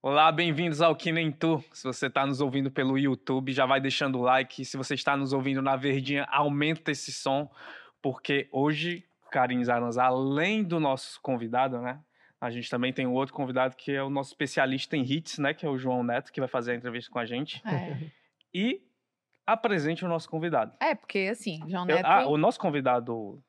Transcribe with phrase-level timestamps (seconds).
[0.00, 1.62] Olá, bem-vindos ao Que Nem Tu.
[1.72, 4.64] Se você está nos ouvindo pelo YouTube, já vai deixando o like.
[4.64, 7.50] Se você está nos ouvindo na Verdinha, aumenta esse som,
[8.00, 12.00] porque hoje, Karine Aranza, além do nosso convidado, né?
[12.40, 15.52] A gente também tem um outro convidado que é o nosso especialista em hits, né?
[15.52, 17.60] Que é o João Neto, que vai fazer a entrevista com a gente.
[17.66, 17.98] É.
[18.54, 18.80] E
[19.44, 20.72] apresente o nosso convidado.
[20.80, 22.06] É, porque assim, João Eu- Neto.
[22.06, 23.42] ah, o nosso convidado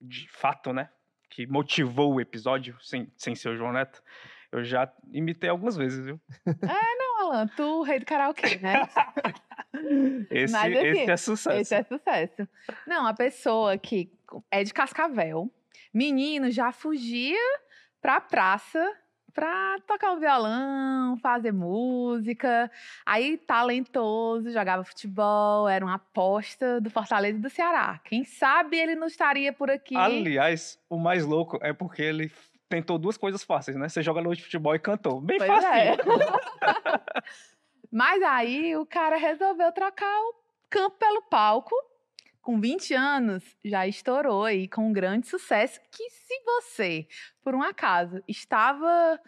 [0.00, 0.88] de fato, né?
[1.28, 4.00] Que motivou o episódio, sem, sem ser o João Neto,
[4.58, 6.20] eu já imitei algumas vezes, viu?
[6.98, 8.88] Não, Alan, tu, rei do karaokê, né?
[10.30, 11.60] Esse, Mas, assim, esse é sucesso.
[11.60, 12.48] Esse é sucesso.
[12.86, 14.10] Não, a pessoa que
[14.50, 15.52] é de Cascavel,
[15.92, 17.38] menino, já fugia
[18.00, 18.90] pra praça
[19.36, 22.70] pra tocar o violão, fazer música.
[23.04, 28.00] Aí, talentoso, jogava futebol, era uma aposta do Fortaleza e do Ceará.
[28.02, 29.94] Quem sabe ele não estaria por aqui.
[29.94, 32.32] Aliás, o mais louco é porque ele
[32.68, 33.88] tentou duas coisas fáceis, né?
[33.88, 35.20] Você joga noite de futebol e cantou.
[35.20, 35.68] Bem Pois fácil.
[35.68, 35.96] é.
[37.90, 40.34] Mas aí o cara resolveu trocar o
[40.68, 41.74] campo pelo palco.
[42.42, 45.80] Com 20 anos, já estourou aí com um grande sucesso.
[45.90, 47.08] Que se você,
[47.42, 49.20] por um acaso, estava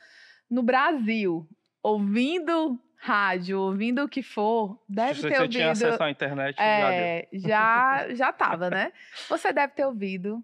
[0.49, 1.49] no Brasil
[1.83, 5.53] ouvindo rádio, ouvindo o que for, deve Se ter você ouvido.
[5.53, 6.65] tinha acesso à internet, já.
[6.93, 8.93] É, já, já tava, né?
[9.29, 10.43] Você deve ter ouvido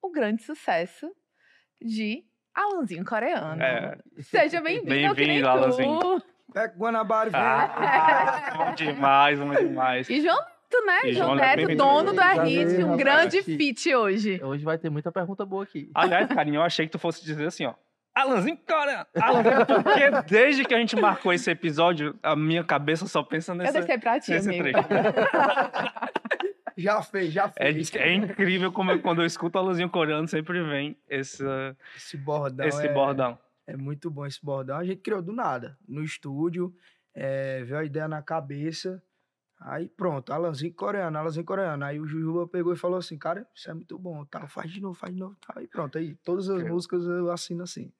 [0.00, 1.10] o grande sucesso
[1.80, 3.62] de Alanzinho Coreano.
[3.62, 3.96] É.
[4.20, 5.48] Seja bem-vindo Bem-vindo.
[5.48, 6.22] Alanzinho.
[6.52, 7.40] Pega Guanabara e vem.
[7.40, 10.10] Ah, bom demais, bom demais.
[10.10, 11.00] E João Neto, né?
[11.04, 12.20] E João Neto, Neto, dono do.
[12.44, 14.38] Hit, um grande feat hoje.
[14.44, 15.90] Hoje vai ter muita pergunta boa aqui.
[15.94, 17.74] Aliás, carinho, eu achei que tu fosse dizer assim, ó.
[18.14, 19.06] Alanzinho, cara!
[19.18, 23.56] Alanzinho, porque desde que a gente marcou esse episódio, a minha cabeça só pensa Eu
[23.56, 24.78] nesse, deixei pra ti, nesse amigo.
[26.76, 27.94] Já fez, já É, fez.
[27.94, 31.44] é incrível como eu- quando eu escuto Alanzinho coreano, sempre vem esse,
[31.96, 33.38] Esse bordão, esse é, bordão.
[33.66, 34.76] é muito bom esse bordão.
[34.78, 36.74] A gente criou do nada, no estúdio,
[37.14, 39.02] é, veio a ideia na cabeça,
[39.60, 41.84] aí pronto, Alanzinho coreano, Alanzinho coreano.
[41.84, 44.80] Aí o Jujuba pegou e falou assim, cara, isso é muito bom, tá, faz de
[44.80, 45.36] novo, faz de novo.
[45.46, 47.92] Tá, aí pronto, aí todas as músicas eu assino assim.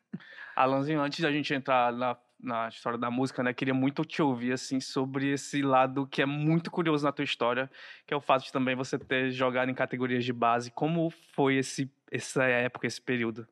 [0.57, 4.53] Alanzinho, antes da gente entrar na, na história da música, né, queria muito te ouvir,
[4.53, 7.71] assim, sobre esse lado que é muito curioso na tua história,
[8.07, 10.71] que é o fato de também você ter jogado em categorias de base.
[10.71, 13.47] Como foi esse, essa época, esse período?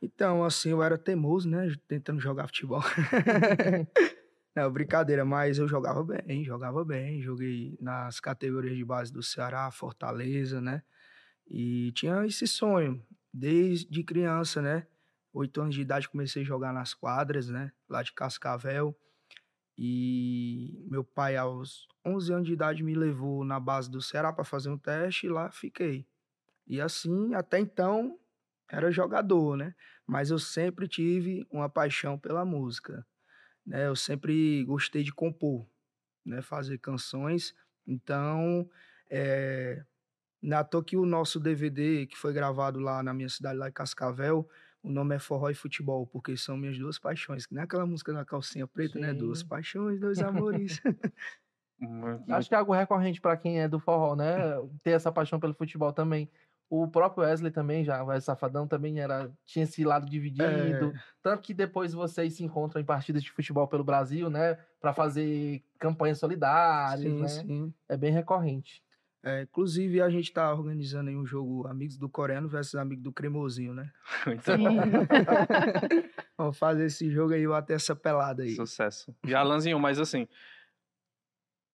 [0.00, 1.74] Então, assim, eu era teimoso, né?
[1.88, 2.82] Tentando jogar futebol.
[4.58, 7.22] Não, brincadeira, mas eu jogava bem, jogava bem.
[7.22, 10.82] Joguei nas categorias de base do Ceará, Fortaleza, né?
[11.46, 13.00] E tinha esse sonho
[13.32, 14.86] desde criança, né?
[15.38, 17.70] Oito anos de idade comecei a jogar nas quadras, né?
[17.88, 18.92] Lá de Cascavel.
[19.78, 24.42] E meu pai, aos 11 anos de idade, me levou na base do Ceará para
[24.42, 26.08] fazer um teste e lá fiquei.
[26.66, 28.18] E assim, até então,
[28.68, 29.76] era jogador, né?
[30.04, 33.06] Mas eu sempre tive uma paixão pela música,
[33.64, 33.86] né?
[33.86, 35.70] Eu sempre gostei de compor,
[36.26, 36.42] né?
[36.42, 37.54] Fazer canções.
[37.86, 38.68] Então,
[39.08, 39.84] é...
[40.42, 43.72] na toa que o nosso DVD, que foi gravado lá na minha cidade, lá em
[43.72, 44.44] Cascavel,
[44.88, 47.44] o nome é Forró e Futebol, porque são minhas duas paixões.
[47.46, 49.12] Que nem aquela música da calcinha preta, né?
[49.12, 49.46] Duas Sim.
[49.46, 50.80] paixões, dois amores.
[51.78, 54.34] Muito- Acho que é algo recorrente pra quem é do forró, né?
[54.82, 56.28] Ter essa paixão pelo futebol também.
[56.70, 60.42] O próprio Wesley também, já, o Safadão também era, tinha esse lado dividido.
[60.44, 60.92] É.
[61.22, 64.58] Tanto que depois vocês se encontram em partidas de futebol pelo Brasil, né?
[64.80, 67.28] Pra fazer campanhas solidárias, sim, né?
[67.28, 67.74] sim.
[67.88, 68.82] É bem recorrente.
[69.22, 73.12] É, inclusive, a gente tá organizando aí um jogo Amigos do Coreano versus Amigos do
[73.12, 73.90] Cremosinho, né?
[74.26, 74.64] muito Sim.
[76.38, 78.54] Vamos fazer esse jogo aí, bater essa pelada aí.
[78.54, 79.14] Sucesso.
[79.26, 80.28] E Alanzinho, mas assim,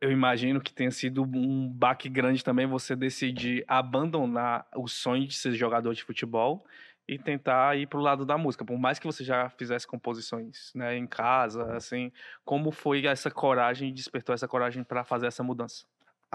[0.00, 5.34] eu imagino que tenha sido um baque grande também você decidir abandonar o sonho de
[5.34, 6.64] ser jogador de futebol
[7.06, 8.64] e tentar ir pro lado da música.
[8.64, 12.10] Por mais que você já fizesse composições, né, em casa, assim,
[12.44, 15.84] como foi essa coragem, despertou essa coragem para fazer essa mudança?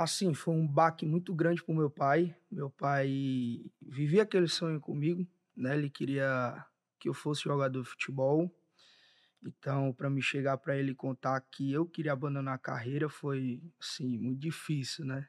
[0.01, 2.33] Assim, foi um baque muito grande pro meu pai.
[2.49, 5.77] Meu pai vivia aquele sonho comigo, né?
[5.77, 6.65] Ele queria
[6.97, 8.49] que eu fosse jogador de futebol.
[9.45, 14.17] Então, para me chegar para ele contar que eu queria abandonar a carreira foi, assim,
[14.17, 15.27] muito difícil, né?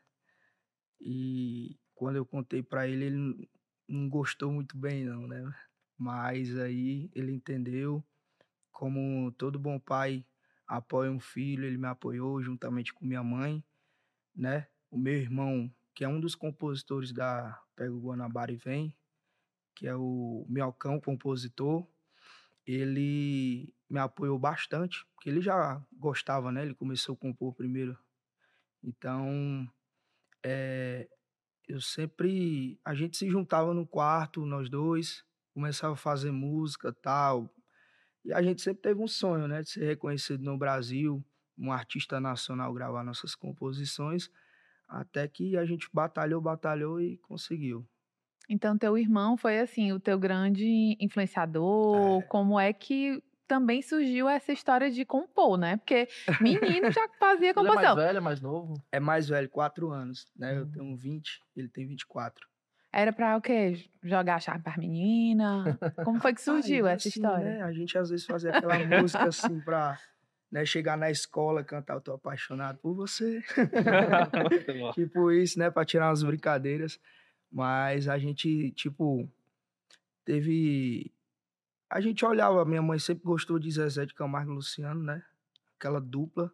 [1.00, 3.50] E quando eu contei para ele, ele
[3.88, 5.52] não gostou muito bem, não, né?
[5.98, 8.04] Mas aí ele entendeu,
[8.70, 10.24] como todo bom pai
[10.64, 13.64] apoia um filho, ele me apoiou juntamente com minha mãe,
[14.34, 14.66] né?
[14.90, 18.96] O meu irmão, que é um dos compositores da Pega o Guanabara e Vem,
[19.74, 21.86] que é o Miocão, compositor,
[22.66, 26.62] ele me apoiou bastante, porque ele já gostava, né?
[26.62, 27.98] Ele começou a compor primeiro.
[28.82, 29.68] Então,
[30.44, 31.08] eh,
[31.68, 32.78] eu sempre.
[32.84, 35.24] A gente se juntava no quarto, nós dois,
[35.54, 37.52] começava a fazer música tal.
[38.24, 41.24] E a gente sempre teve um sonho, né, de ser reconhecido no Brasil,
[41.60, 44.30] um artista nacional gravar nossas composições,
[44.88, 47.86] até que a gente batalhou, batalhou e conseguiu.
[48.48, 52.22] Então, teu irmão foi assim, o teu grande influenciador.
[52.22, 52.26] É.
[52.28, 55.76] Como é que também surgiu essa história de compor, né?
[55.76, 56.08] Porque
[56.40, 57.96] menino já fazia Ele é mais composição.
[57.96, 58.74] velho, é mais novo?
[58.90, 60.56] É mais velho, quatro anos, né?
[60.56, 60.70] Eu Hum.
[60.72, 62.48] tenho 20, ele tem 24.
[62.92, 63.88] Era pra o quê?
[64.02, 65.78] Jogar chave para menina?
[66.04, 67.44] Como foi que surgiu Aí, essa assim, história?
[67.44, 69.96] né, A gente às vezes fazia aquela música assim pra
[70.50, 73.42] né, chegar na escola, cantar Eu tô apaixonado por você.
[74.94, 75.70] Tipo isso, né?
[75.70, 76.98] Pra tirar umas brincadeiras.
[77.50, 79.28] Mas a gente, tipo,
[80.24, 81.12] teve.
[81.88, 85.22] A gente olhava, minha mãe sempre gostou de Zezé de Camargo e Luciano, né?
[85.76, 86.52] Aquela dupla.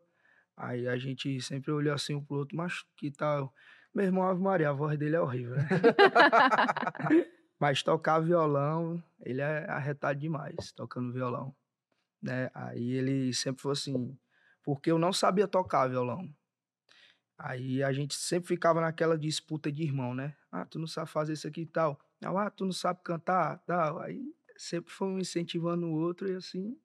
[0.57, 3.53] Aí a gente sempre olhou assim um pro outro, mas que tal?
[3.95, 5.69] Meu irmão Ave Maria, a voz dele é horrível, né?
[7.59, 11.55] Mas tocar violão, ele é arretado demais, tocando violão,
[12.27, 12.51] né?
[12.55, 14.19] Aí ele sempre foi assim,
[14.63, 16.29] porque eu não sabia tocar violão.
[17.39, 20.35] Aí a gente sempre ficava naquela disputa de irmão, né?
[20.51, 21.99] Ah, tu não sabe fazer isso aqui e tal.
[22.25, 24.01] Ah, tu não sabe cantar, tal.
[24.01, 26.77] Aí sempre foi um incentivando o outro e assim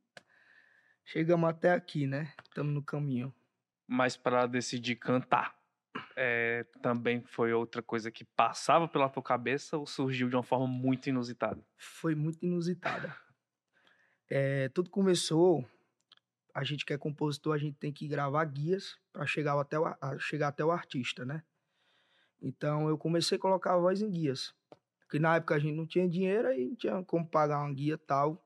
[1.06, 2.34] chegamos até aqui, né?
[2.44, 3.34] Estamos no caminho.
[3.88, 5.56] Mas para decidir cantar,
[6.16, 10.68] é, também foi outra coisa que passava pela tua cabeça ou surgiu de uma forma
[10.68, 11.62] muito inusitada?
[11.78, 13.16] foi muito inusitada.
[14.34, 15.68] Eh, tudo começou,
[16.56, 19.84] a gente que é compositor, a gente tem que gravar guias para chegar até o,
[20.20, 21.44] chegar até o artista, né?
[22.42, 24.56] Então eu comecei a colocar a voz em guias.
[25.02, 27.98] Porque na época a gente não tinha dinheiro e não tinha como pagar uma guia
[27.98, 28.42] tal.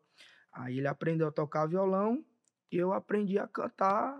[0.52, 2.26] Aí ele aprendeu a tocar violão
[2.72, 4.18] e eu aprendi a cantar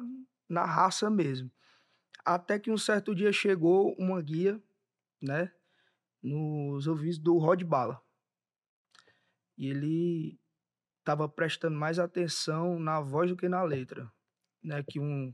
[0.48, 1.52] na raça mesmo.
[2.24, 4.62] Até que um certo dia chegou uma guia,
[5.20, 5.52] né?
[6.22, 8.00] Nos ouvidos do Rod Bala.
[9.58, 10.40] E ele
[11.06, 14.12] estava prestando mais atenção na voz do que na letra,
[14.64, 14.82] né?
[14.84, 15.32] Que um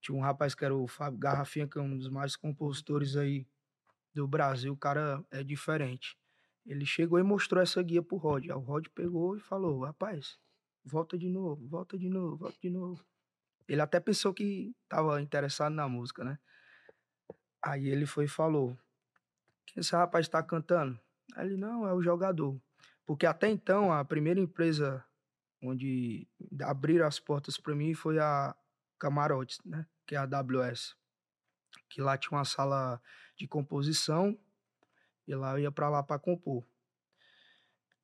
[0.00, 3.46] tinha um rapaz que era o Fábio Garrafinha, que é um dos mais compositores aí
[4.14, 6.16] do Brasil, o cara é diferente.
[6.64, 8.44] Ele chegou e mostrou essa guia pro Rod.
[8.44, 10.38] Aí o Rod pegou e falou: "Rapaz,
[10.84, 13.04] volta de novo, volta de novo, volta de novo".
[13.68, 16.38] Ele até pensou que tava interessado na música, né?
[17.62, 18.78] Aí ele foi e falou:
[19.66, 21.00] "Quem esse rapaz está cantando?"
[21.34, 22.60] Aí ele: "Não, é o jogador".
[23.06, 25.04] Porque até então a primeira empresa
[25.62, 26.26] onde
[26.62, 28.54] abriram as portas para mim foi a
[28.98, 29.86] Camarotes, né?
[30.06, 30.96] Que é a AWS.
[31.88, 33.00] Que lá tinha uma sala
[33.36, 34.38] de composição
[35.26, 36.66] e lá eu ia para lá para compor.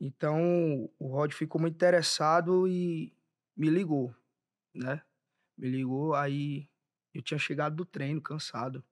[0.00, 3.14] Então o Rod ficou muito interessado e
[3.56, 4.14] me ligou,
[4.74, 5.02] né?
[5.56, 6.66] Me ligou, aí
[7.12, 8.82] eu tinha chegado do treino cansado.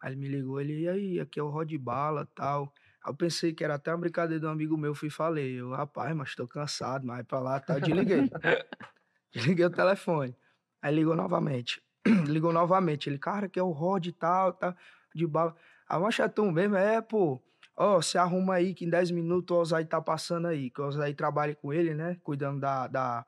[0.00, 2.72] Aí ele me ligou, ele, e aí, aqui é o Rod Bala tal.
[3.06, 5.60] Aí eu pensei que era até uma brincadeira de um amigo meu, fui e falei,
[5.60, 8.28] eu, rapaz, mas tô cansado, mas pra lá, tá, desliguei.
[9.32, 10.36] desliguei o telefone.
[10.82, 11.80] Aí ligou novamente.
[12.26, 13.08] ligou novamente.
[13.08, 14.76] Ele, cara, que é o Rod e tal, tá,
[15.14, 15.54] de bala.
[15.88, 17.40] A Manchetão mesmo, é, pô,
[17.76, 20.86] ó, se arruma aí que em 10 minutos o Osai tá passando aí, que o
[20.86, 23.24] Osai trabalha com ele, né, cuidando da, da,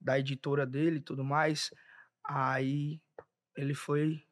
[0.00, 1.70] da editora dele e tudo mais.
[2.24, 2.98] Aí
[3.54, 4.22] ele foi,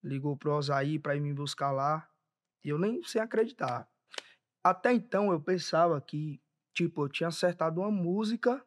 [0.00, 2.08] ligou pro Osaí pra ir me buscar lá,
[2.64, 3.91] e eu nem sem acreditar.
[4.64, 6.40] Até então eu pensava que,
[6.74, 8.64] tipo, eu tinha acertado uma música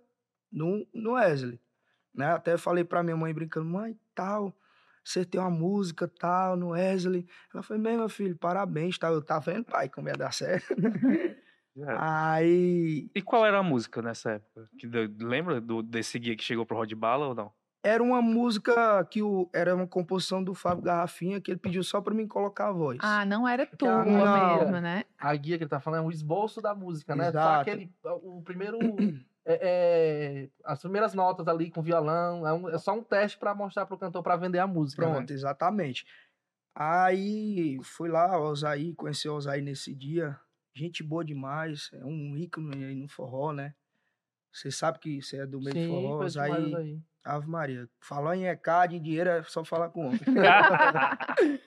[0.51, 1.59] no, no Wesley,
[2.13, 2.33] né?
[2.33, 4.54] Até falei pra minha mãe brincando, mãe, tal,
[5.06, 7.28] acertei uma música, tal, no Wesley.
[7.54, 9.14] Ela foi, meu, meu filho, parabéns, tal.
[9.14, 10.73] Eu tava vendo, pai, como ia dar certo.
[11.78, 11.95] É.
[11.99, 14.69] Aí E qual era a música nessa época?
[15.19, 17.52] Lembra do, desse guia que chegou pro Rod Bala ou não?
[17.85, 22.01] Era uma música que o, era uma composição do Fábio Garrafinha, que ele pediu só
[22.01, 22.97] pra mim colocar a voz.
[22.99, 24.33] Ah, não era tua Não.
[24.33, 25.06] mesmo, né?
[25.19, 27.25] A guia que ele tá falando é um esboço da música, né?
[27.25, 27.61] Só Exato.
[27.61, 28.80] aquele, o primeiro,
[29.45, 33.54] é, é, as primeiras notas ali com violão, é, um- é só um teste pra
[33.54, 35.13] mostrar pro cantor pra vender a música, né?
[35.18, 36.07] Pronto, exatamente.
[36.73, 40.37] Aí fui lá, Osaí, conheci o Osaí nesse dia.
[40.73, 43.73] Gente boa demais, é um ícone aí no forró, né?
[44.51, 46.99] Você sabe que você é do meio do Sim, forró, foi demais Osaí, aí.
[47.25, 47.89] Ave Maria.
[47.99, 50.19] Falou em ECAD, em dinheiro, é só falar com o homem.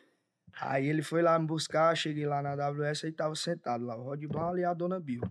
[0.61, 4.03] Aí ele foi lá me buscar, cheguei lá na AWS e tava sentado lá, o
[4.03, 5.23] Rod Bala e a Dona Bill.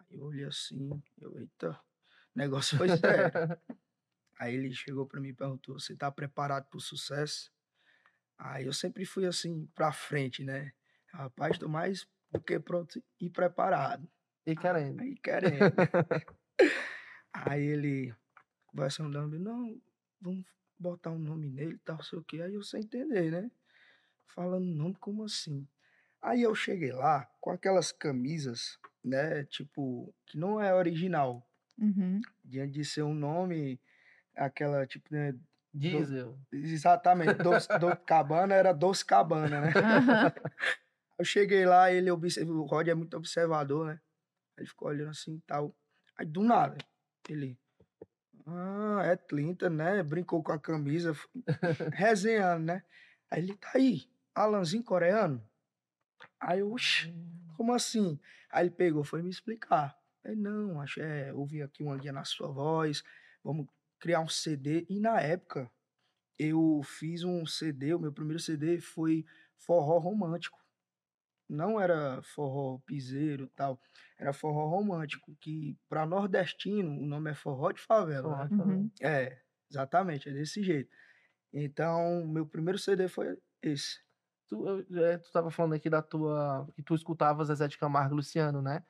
[0.00, 3.30] Aí eu olhei assim, eu, eita, o negócio foi sério.
[4.38, 7.52] Aí ele chegou pra mim e perguntou, você tá preparado pro sucesso?
[8.36, 10.72] Aí eu sempre fui assim, pra frente, né?
[11.12, 14.08] Rapaz, tô mais do que pronto e preparado.
[14.44, 15.00] E querendo.
[15.00, 15.60] Aí querendo.
[17.32, 18.12] Aí ele,
[18.72, 19.80] conversando comigo, não,
[20.20, 20.44] vamos
[20.78, 22.42] botar um nome nele tal, sei o quê.
[22.42, 23.50] Aí eu sem entender, né?
[24.26, 25.66] Falando nome, como assim?
[26.20, 29.44] Aí eu cheguei lá com aquelas camisas, né?
[29.44, 31.46] Tipo, que não é original.
[31.78, 32.20] Uhum.
[32.44, 33.80] Diante de ser um nome,
[34.34, 35.34] aquela, tipo, né?
[35.74, 36.38] Diesel.
[36.52, 37.34] Exatamente.
[37.34, 39.72] Doce, Doce Cabana era Doce Cabana, né?
[41.18, 44.00] Eu cheguei lá, ele observa, o Rod é muito observador, né?
[44.56, 45.74] Ele ficou olhando assim e tal.
[46.16, 46.76] Aí do nada,
[47.28, 47.58] ele.
[48.46, 50.02] Ah, é Clinton, né?
[50.02, 51.14] Brincou com a camisa,
[51.92, 52.82] resenhando, né?
[53.30, 54.02] Aí ele tá aí,
[54.34, 55.42] Alanzinho coreano.
[56.40, 57.14] Aí eu, oxi,
[57.56, 58.18] como assim?
[58.50, 59.96] Aí ele pegou, foi me explicar.
[60.24, 63.02] Aí, não, acho é, ouvi aqui uma guia na sua voz,
[63.42, 63.66] vamos
[63.98, 64.86] criar um CD.
[64.88, 65.70] E na época,
[66.38, 69.24] eu fiz um CD, o meu primeiro CD foi
[69.56, 70.61] forró romântico.
[71.52, 73.80] Não era forró piseiro e tal,
[74.18, 78.36] era forró romântico, que para nordestino o nome é forró de favela.
[78.36, 78.48] né?
[78.64, 78.90] Uhum.
[79.02, 79.38] É,
[79.70, 80.90] exatamente, é desse jeito.
[81.52, 84.00] Então, meu primeiro CD foi esse.
[84.48, 86.66] Tu, eu- é, tu tava falando aqui da tua.
[86.74, 88.82] que tu escutava Zezé de Camargo e Luciano, né?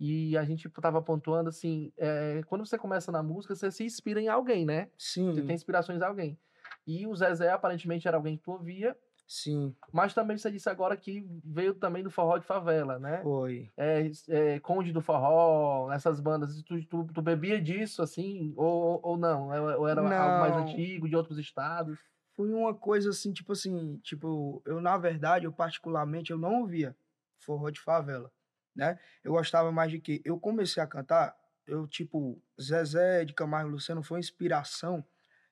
[0.00, 4.20] E a gente tava pontuando assim: é, quando você começa na música, você se inspira
[4.20, 4.90] em alguém, né?
[4.96, 6.38] Sim, Você tem inspirações em alguém.
[6.86, 8.96] E o Zezé aparentemente era alguém que tu ouvia,
[9.28, 13.20] sim, mas também você disse agora que veio também do forró de favela, né?
[13.22, 13.70] foi.
[13.76, 19.16] É, é, Conde do Forró, essas bandas, tu, tu, tu bebia disso, assim, ou, ou
[19.18, 19.48] não?
[19.78, 20.62] Ou era algo mais Não.
[20.62, 21.98] antigo, de outros estados?
[22.34, 26.96] Foi uma coisa assim, tipo assim, tipo, eu na verdade, eu particularmente, eu não ouvia
[27.38, 28.32] forró de favela,
[28.74, 28.98] né?
[29.22, 34.02] Eu gostava mais de que eu comecei a cantar, eu tipo, Zezé de Camargo Luciano
[34.02, 35.04] foi uma inspiração,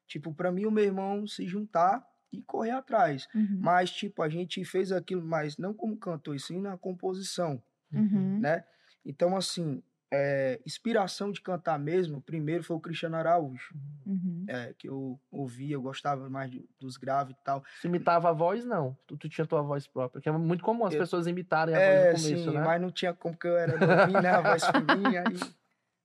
[0.06, 3.26] tipo, para mim e o meu irmão se juntar e correr atrás.
[3.34, 3.58] Uhum.
[3.60, 8.38] Mas tipo, a gente fez aquilo, mas não como cantor, e sim na composição, Uhum.
[8.40, 8.64] né?
[9.04, 14.44] Então assim, é, inspiração de cantar mesmo, primeiro foi o Cristiano Araújo, Uhum.
[14.48, 17.64] é, que eu ouvia, eu gostava mais de- dos graves e tal.
[17.80, 18.96] Se imitava a voz, não.
[19.06, 21.80] Tu, tu tinha tua voz própria, que é muito comum as Eu- pessoas imitarem a
[21.80, 22.64] É, voz no começo, sim, né?
[22.64, 24.30] mas não tinha como que eu era novinho, né?
[24.30, 25.24] A voz fininha.
[25.32, 25.38] E,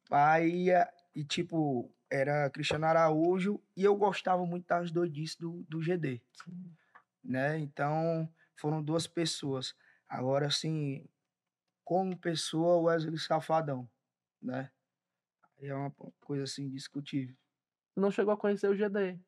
[0.10, 0.68] aí,
[1.16, 6.22] e tipo, era Cristiano Araújo e eu gostava muito das doidices do, do GD,
[7.24, 7.58] né?
[7.58, 9.74] Então, foram duas pessoas.
[10.10, 11.08] Agora, assim,
[11.86, 13.90] como pessoa, o Wesley Safadão,
[14.42, 14.70] né?
[15.62, 17.36] É uma coisa, assim, discutível.
[17.94, 19.20] Tu não chegou a conhecer o GD Não,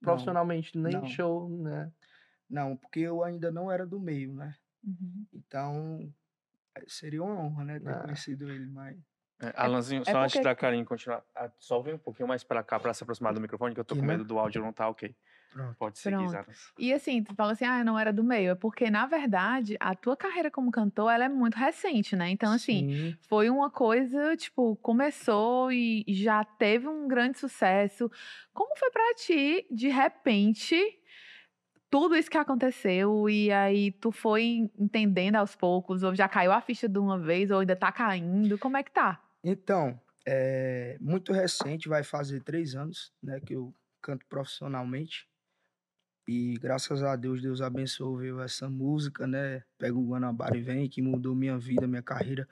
[0.00, 1.06] profissionalmente, nem não.
[1.06, 1.92] show, né?
[2.48, 4.56] Não, porque eu ainda não era do meio, né?
[4.84, 5.26] Uhum.
[5.32, 6.14] Então,
[6.86, 7.80] seria uma honra, né?
[7.80, 8.00] Ter Ah.
[8.00, 8.96] conhecido ele, mas...
[9.42, 12.44] É, Alanzinho, é só antes porque- da Karine continuar, ah, só vem um pouquinho mais
[12.44, 14.72] pra cá pra se aproximar do microfone, que eu tô com medo do áudio não
[14.72, 15.14] tá ok.
[15.52, 15.76] Pronto.
[15.76, 16.28] Pode seguir.
[16.28, 16.72] Zaras.
[16.78, 18.52] E assim, tu fala assim, ah, não era do meio.
[18.52, 22.30] É porque, na verdade, a tua carreira como cantor, ela é muito recente, né?
[22.30, 23.16] Então, assim, Sim.
[23.28, 28.10] foi uma coisa, tipo, começou e já teve um grande sucesso.
[28.54, 30.80] Como foi pra ti, de repente,
[31.90, 36.62] tudo isso que aconteceu e aí tu foi entendendo aos poucos, ou já caiu a
[36.62, 38.56] ficha de uma vez, ou ainda tá caindo?
[38.58, 39.20] Como é que tá?
[39.42, 45.28] Então, é muito recente, vai fazer três anos, né, que eu canto profissionalmente.
[46.28, 49.64] E graças a Deus, Deus abençoou essa música, né?
[49.76, 52.48] Pega o Guanabara e vem, que mudou minha vida, minha carreira.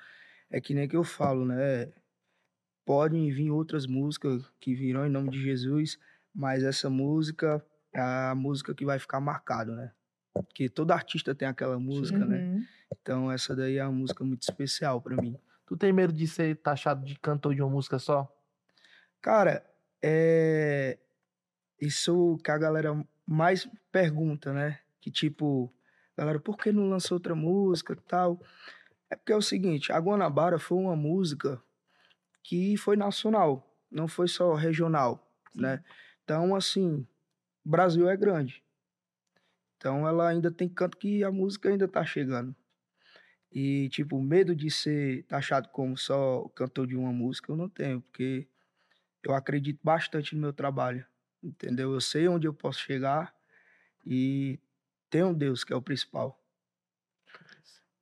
[0.50, 1.92] É que nem que eu falo, né?
[2.85, 5.99] Podem vir outras músicas que virão em nome de Jesus,
[6.35, 9.92] mas essa música é a música que vai ficar marcado, né?
[10.35, 12.38] Porque todo artista tem aquela música, né?
[12.38, 12.64] Uhum.
[13.00, 15.38] Então essa daí é uma música muito especial pra mim.
[15.70, 18.28] Tu tem medo de ser taxado de cantor de uma música só?
[19.22, 19.64] Cara,
[20.02, 20.98] é
[21.80, 24.80] isso que a galera mais pergunta, né?
[25.00, 25.72] Que tipo,
[26.16, 28.42] galera, por que não lançou outra música e tal?
[29.08, 31.62] É porque é o seguinte, a Guanabara foi uma música
[32.42, 35.24] que foi nacional, não foi só regional,
[35.54, 35.84] né?
[36.24, 37.06] Então, assim,
[37.64, 38.60] o Brasil é grande.
[39.76, 42.56] Então, ela ainda tem canto que a música ainda tá chegando.
[43.52, 48.00] E, tipo, medo de ser taxado como só cantor de uma música, eu não tenho,
[48.00, 48.47] porque
[49.25, 51.07] eu acredito bastante no meu trabalho,
[51.42, 51.92] entendeu?
[51.95, 53.35] Eu sei onde eu posso chegar
[54.07, 54.59] e
[55.11, 56.40] tem um Deus que é o principal.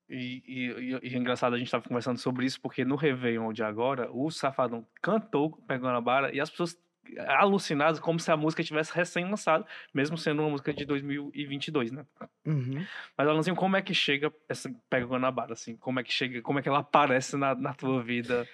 [0.09, 3.63] E, e, e- é engraçado, a gente tava conversando sobre isso, porque no Réveillon de
[3.63, 6.79] agora, o Safadão cantou Pegando a Bara e as pessoas
[7.17, 12.07] alucinadas como se a música tivesse recém-lançado, mesmo sendo uma música de 2022, né?
[12.47, 12.85] Uhum.
[13.17, 15.77] Mas, Alanzinho, como é que chega essa Pegando a Bara, assim?
[15.77, 18.47] Como é que chega, como é que ela aparece na, na tua vida?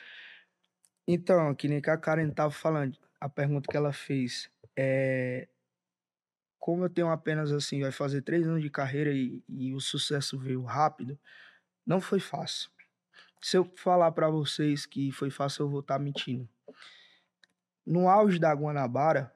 [1.07, 5.49] Então, que nem que a Karen tava falando, a pergunta que ela fez é
[6.65, 10.39] como eu tenho apenas assim, vai fazer três anos de carreira e, e o sucesso
[10.39, 11.19] veio rápido,
[11.87, 12.71] não foi fácil.
[13.39, 16.49] Se eu falar pra vocês que foi fácil, eu vou estar mentindo.
[17.87, 19.33] No auge da Guanabara,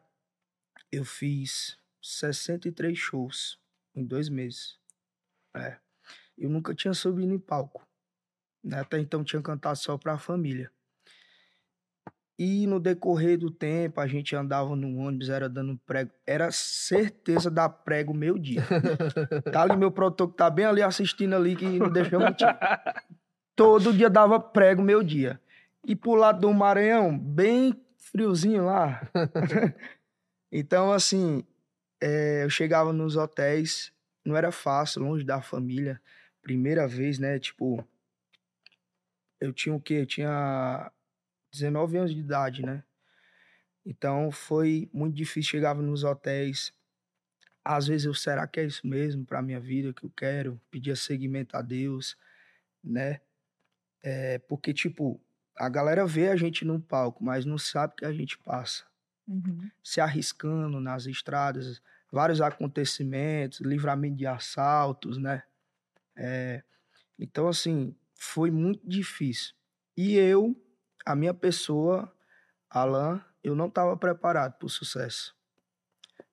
[0.90, 3.58] eu fiz 63 shows
[3.94, 4.78] em dois meses.
[5.54, 5.76] É.
[6.36, 7.86] Eu nunca tinha subido em palco.
[8.62, 8.80] né?
[8.80, 10.70] Até então tinha cantado só pra família.
[12.38, 16.12] E no decorrer do tempo, a gente andava no ônibus, era dando prego.
[16.24, 18.62] Era certeza dar prego meu dia.
[19.52, 22.46] tá ali meu produtor que tá bem ali assistindo ali, que não deixa eu mentir.
[23.56, 25.40] Todo dia dava prego meu dia.
[25.84, 29.08] E pro lado do Maranhão, bem friozinho lá.
[30.50, 31.44] então, assim,
[32.00, 33.92] é, eu chegava nos hotéis,
[34.24, 36.00] não era fácil, longe da família.
[36.40, 37.38] Primeira vez, né?
[37.38, 37.86] Tipo,
[39.40, 39.94] eu tinha o quê?
[39.94, 40.90] Eu tinha
[41.52, 42.82] 19 anos de idade, né?
[43.84, 45.50] Então foi muito difícil.
[45.50, 46.72] Chegava nos hotéis.
[47.64, 50.60] Às vezes eu, será que é isso mesmo para minha vida que eu quero?
[50.70, 52.16] Pedia seguimento a Deus,
[52.82, 53.20] né?
[54.02, 55.20] É, porque, tipo,
[55.58, 58.84] a galera vê a gente no palco, mas não sabe que a gente passa.
[59.26, 59.70] Uhum.
[59.82, 65.42] Se arriscando nas estradas, vários acontecimentos, livramento de assaltos, né?
[66.16, 66.62] É,
[67.18, 69.54] então, assim, foi muito difícil.
[69.96, 70.56] E eu,
[71.04, 72.12] a minha pessoa,
[72.70, 75.36] Alan, eu não estava preparado para o sucesso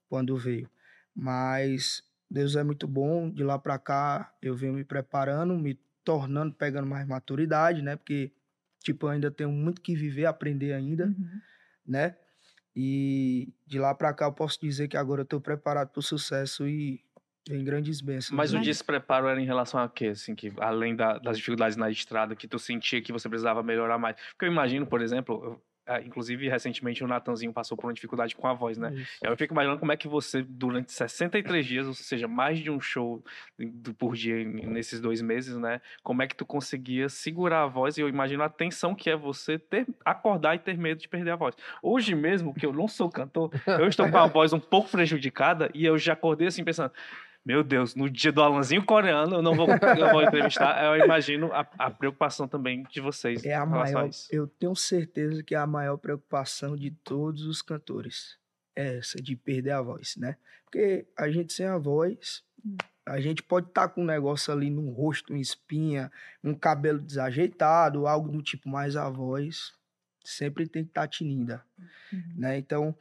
[0.08, 0.70] quando veio.
[1.14, 6.54] Mas Deus é muito bom, de lá para cá eu venho me preparando, me tornando,
[6.54, 7.96] pegando mais maturidade, né?
[7.96, 8.32] Porque,
[8.86, 11.42] tipo, eu ainda tenho muito que viver, aprender ainda, Uhum.
[11.88, 12.16] né?
[12.76, 16.04] E de lá para cá eu posso dizer que agora eu tô preparado para o
[16.04, 17.02] sucesso e
[17.48, 18.32] vem grandes bênçãos.
[18.38, 18.60] Mas o né?
[18.60, 20.08] Mas- despreparo era em relação a quê?
[20.08, 23.98] Assim, que além da- das dificuldades na estrada, que tu sentia que você precisava melhorar
[23.98, 24.16] mais.
[24.32, 25.62] Porque eu imagino, por exemplo, eu-
[26.04, 28.94] inclusive recentemente o Natanzinho passou por uma dificuldade com a voz, né?
[28.94, 29.20] Isso.
[29.24, 32.80] Eu fico imaginando como é que você, durante 63 dias, ou seja, mais de um
[32.80, 33.24] show
[33.98, 35.82] por dia nesses dois meses, né?
[36.04, 37.98] Como é que tu conseguia segurar a voz?
[37.98, 41.32] E eu imagino a tensão que é você ter, acordar e ter medo de perder
[41.32, 41.56] a voz.
[41.82, 45.70] Hoje mesmo, que eu não sou cantor, eu estou com a voz um pouco prejudicada
[45.74, 46.92] e eu já acordei assim pensando.
[47.46, 50.84] Meu Deus, no dia do Alanzinho coreano, eu não vou, eu vou entrevistar.
[50.84, 54.28] Eu imagino a, a preocupação também de vocês É a a maior, isso.
[54.32, 58.38] eu tenho certeza que é a maior preocupação de todos os cantores.
[58.76, 60.38] É essa de perder a voz, né?
[60.66, 62.44] Porque a gente sem a voz,
[63.06, 66.12] a gente pode estar com um negócio ali no rosto, uma espinha,
[66.44, 69.72] um cabelo desajeitado, algo do tipo, mas a voz
[70.24, 71.62] sempre tem que estar tinindo,
[72.12, 72.24] Uhum.
[72.38, 72.58] né?
[72.58, 72.96] Então,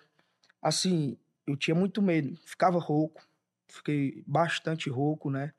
[0.60, 3.26] assim, eu tinha muito medo, ficava rouco,
[3.74, 5.52] fiquei bastante rouco, né?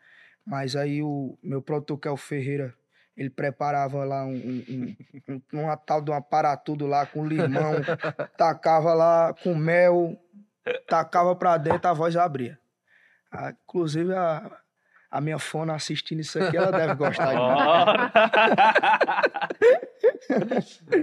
[0.45, 2.73] Mas aí o meu produtor, que é o Ferreira,
[3.17, 4.95] ele preparava lá um, um,
[5.30, 7.73] um- uma tal de um aparatudo lá com limão,
[8.38, 10.15] tacava lá com mel,
[10.88, 12.60] tacava pra dentro, a voz abria.
[13.32, 14.51] Ah, inclusive a,
[15.10, 17.39] a minha fona assistindo isso aqui, ela deve gostar de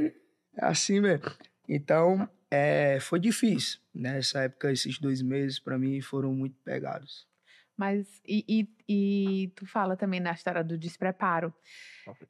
[0.06, 0.12] mim.
[0.54, 1.30] É assim mesmo.
[1.66, 3.80] Então, é, foi difícil.
[3.94, 7.26] Nessa época, esses dois meses, pra mim, foram muito pegados.
[7.74, 11.52] Mas, e, e, e tu fala também na história do despreparo.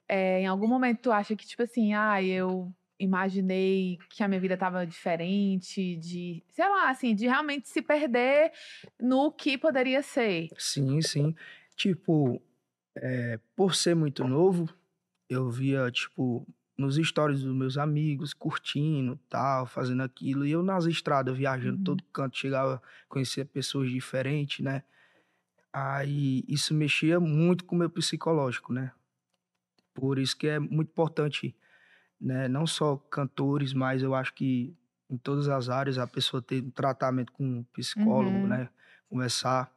[0.07, 4.39] É, em algum momento tu acha que, tipo assim, ah, eu imaginei que a minha
[4.39, 8.53] vida tava diferente, de, sei lá, assim, de realmente se perder
[9.01, 10.47] no que poderia ser.
[10.57, 11.35] Sim, sim.
[11.75, 12.41] Tipo,
[12.95, 14.73] é, por ser muito novo,
[15.29, 20.45] eu via, tipo, nos stories dos meus amigos, curtindo, tal, fazendo aquilo.
[20.45, 21.83] E eu nas estradas, viajando Uhum.
[21.83, 24.83] todo canto, chegava a conhecer pessoas diferentes, né?
[25.73, 28.91] Aí isso mexia muito com o meu psicológico, né?
[29.93, 31.55] Por isso que é muito importante,
[32.21, 32.47] né?
[32.49, 34.75] Não só cantores, mas eu acho que
[35.09, 38.47] em todas as áreas a pessoa ter um tratamento com um psicólogo, Uhum.
[38.47, 38.69] né?
[39.09, 39.72] Conversar,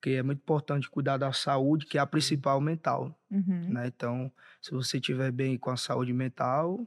[0.00, 3.68] porque é muito importante cuidar da saúde, que é a principal mental, Uhum.
[3.68, 3.86] né?
[3.86, 6.80] Então, se você estiver bem com a saúde mental,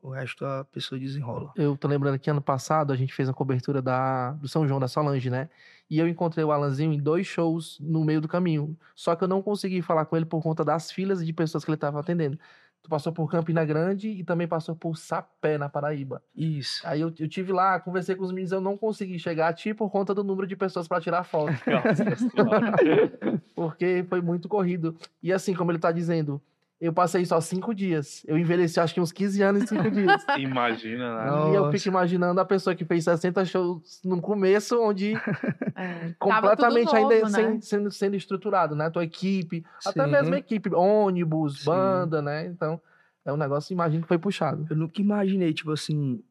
[0.00, 1.52] o resto a pessoa desenrola.
[1.56, 4.78] Eu tô lembrando que ano passado a gente fez a cobertura da, do São João
[4.80, 5.50] da Solange, né?
[5.90, 8.78] E eu encontrei o Alanzinho em dois shows no meio do caminho.
[8.94, 11.70] Só que eu não consegui falar com ele por conta das filas de pessoas que
[11.70, 12.38] ele tava atendendo.
[12.84, 16.22] Tu passou por Campina Grande e também passou por Sapé, na Paraíba.
[16.36, 16.86] Isso.
[16.86, 19.72] Aí eu, eu tive lá, conversei com os meninos, eu não consegui chegar a ti
[19.72, 21.54] por conta do número de pessoas para tirar foto.
[23.56, 24.94] Porque foi muito corrido.
[25.22, 26.42] E assim, como ele tá dizendo,
[26.84, 28.22] eu passei só cinco dias.
[28.26, 30.24] Eu envelheci acho que uns 15 anos em cinco dias.
[30.38, 31.30] Imagina, né?
[31.30, 31.50] Não.
[31.50, 31.76] E eu Nossa.
[31.78, 35.12] fico imaginando a pessoa que fez 60 shows no começo, onde
[35.76, 37.58] É, completamente ainda novo, sem- né?
[37.60, 38.88] sendo, sendo estruturado, né?
[38.90, 40.10] Tua equipe, até Sim.
[40.10, 41.66] mesmo a equipe, ônibus, Sim.
[41.66, 42.46] banda, né?
[42.46, 42.80] Então,
[43.24, 44.66] é um negócio, imagino que foi puxado.
[44.70, 46.22] Eu nunca imaginei, tipo assim,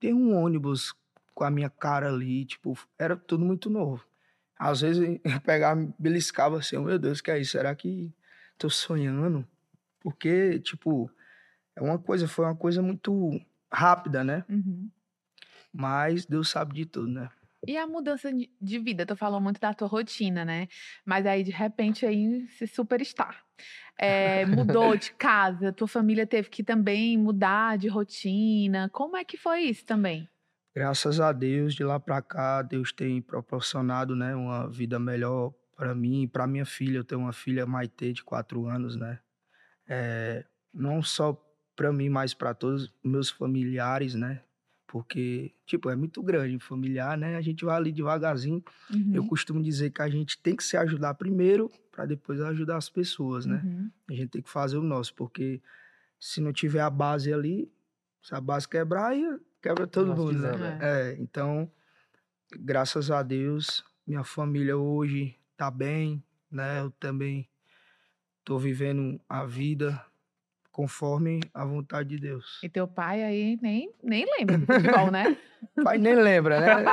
[0.00, 0.94] ter um ônibus
[1.34, 4.04] com a minha cara ali, tipo, era tudo muito novo.
[4.58, 7.52] Às vezes eu pegava, beliscava assim, oh, meu Deus, que é isso?
[7.52, 8.12] Será que
[8.58, 9.46] tô sonhando?
[10.00, 11.10] Porque, tipo,
[11.76, 13.40] é uma coisa, foi uma coisa muito
[13.72, 14.44] rápida, né?
[14.48, 14.90] Uhum.
[15.72, 17.30] Mas Deus sabe de tudo, né?
[17.66, 19.04] E a mudança de- vida?
[19.04, 20.68] Tu falou muito da tua rotina, né?
[21.04, 23.44] Mas aí, de repente, aí se superstar.
[23.98, 28.88] É, mudou de casa, tua família teve que também mudar de rotina.
[28.90, 30.28] Como é que foi isso também?
[30.74, 35.92] Graças a Deus, de lá pra cá, Deus tem proporcionado, né, uma vida melhor para
[35.94, 36.98] mim e para minha filha.
[36.98, 39.18] Eu tenho uma filha Maitê de quatro anos, né?
[39.88, 41.32] É, não só
[41.74, 44.42] para mim, mas para todos os meus familiares, né?
[44.86, 47.36] Porque, tipo, é muito grande familiar, né?
[47.36, 48.62] A gente vai ali devagarzinho.
[49.12, 52.76] Eu Uhum, costumo dizer que a gente tem que se ajudar primeiro para depois ajudar
[52.76, 53.62] as pessoas, né?
[53.64, 53.90] uhum.
[54.08, 55.60] A gente tem que fazer o nosso, porque
[56.18, 57.70] se não tiver a base ali,
[58.22, 59.24] se a base quebrar, aí
[59.62, 60.52] quebra todo Nós mundo, né?
[60.52, 61.70] quiser, É, então,
[62.60, 66.80] graças a Deus, minha família hoje tá bem, né?
[66.80, 67.48] Eu também
[68.48, 70.02] tô vivendo a vida
[70.72, 72.58] conforme a vontade de Deus.
[72.62, 75.36] E teu pai aí nem, nem lembra do futebol, né?
[75.84, 76.84] Pai nem lembra, né?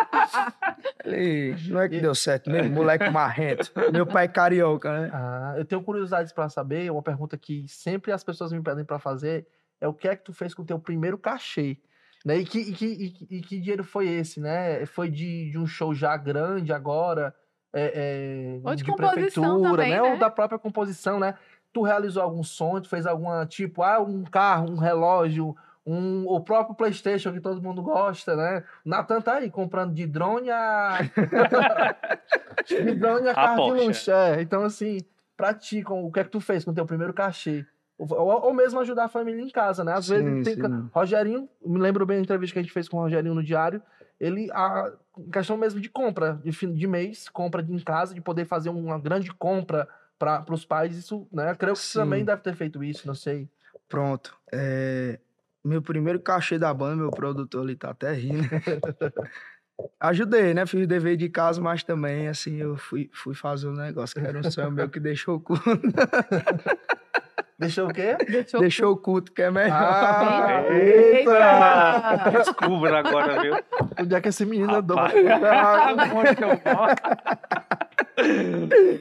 [1.05, 3.71] Ele não é que deu certo mesmo, moleque marrento.
[3.93, 5.11] Meu pai é carioca, né?
[5.13, 8.97] Ah, eu tenho curiosidades pra saber, uma pergunta que sempre as pessoas me pedem pra
[8.97, 9.47] fazer
[9.79, 11.77] é o que é que tu fez com o teu primeiro cachê,
[12.25, 12.37] né?
[12.37, 14.83] E que, e que, e que, e que dinheiro foi esse, né?
[14.87, 17.35] Foi de, de um show já grande agora,
[17.75, 20.01] é, é, Ou de composição também, né?
[20.01, 20.01] né?
[20.01, 21.35] Ou da própria composição, né?
[21.73, 25.53] Tu realizou algum sonho, tu fez alguma, tipo, ah, um carro, um relógio,
[25.85, 28.63] um, o próprio Playstation que todo mundo gosta, né?
[28.85, 30.99] Natan tá aí comprando de drone a...
[32.65, 33.85] de drone a A carro de Porsche.
[33.87, 34.11] luxo.
[34.11, 34.99] É, então assim,
[35.35, 37.65] pra ti, com, o que é que tu fez com o teu primeiro cachê?
[37.97, 39.93] Ou, ou- mesmo ajudar a família em casa, né?
[39.93, 40.55] Às Sim, vezes tem...
[40.65, 40.89] sim.
[40.93, 43.81] Rogerinho, me lembro bem da entrevista que a gente fez com o Rogerinho no Diário,
[44.19, 44.91] ele, a
[45.31, 48.69] questão mesmo de compra, de, fim de mês, compra de, em casa, de poder fazer
[48.69, 51.53] uma grande compra para os pais, isso, né?
[51.55, 51.99] Creio que Sim.
[51.99, 53.49] também deve ter feito isso, não sei.
[53.87, 54.37] Pronto.
[54.51, 55.19] É,
[55.63, 58.43] meu primeiro cachê da banda, meu produtor ali tá até rindo.
[59.99, 60.65] Ajudei, né?
[60.65, 64.25] Fiz o dever de casa, mas também, assim, eu fui, fui fazer um negócio que
[64.25, 65.65] era um sonho meu que deixou o culto.
[67.57, 68.17] Deixou o quê?
[68.27, 69.71] Deixou, deixou o culto, que é melhor.
[69.73, 72.29] Ah, Eita!
[72.31, 73.55] Descubra agora, viu?
[73.99, 74.97] Onde é que esse menino andou?
[74.97, 76.87] Muito bom.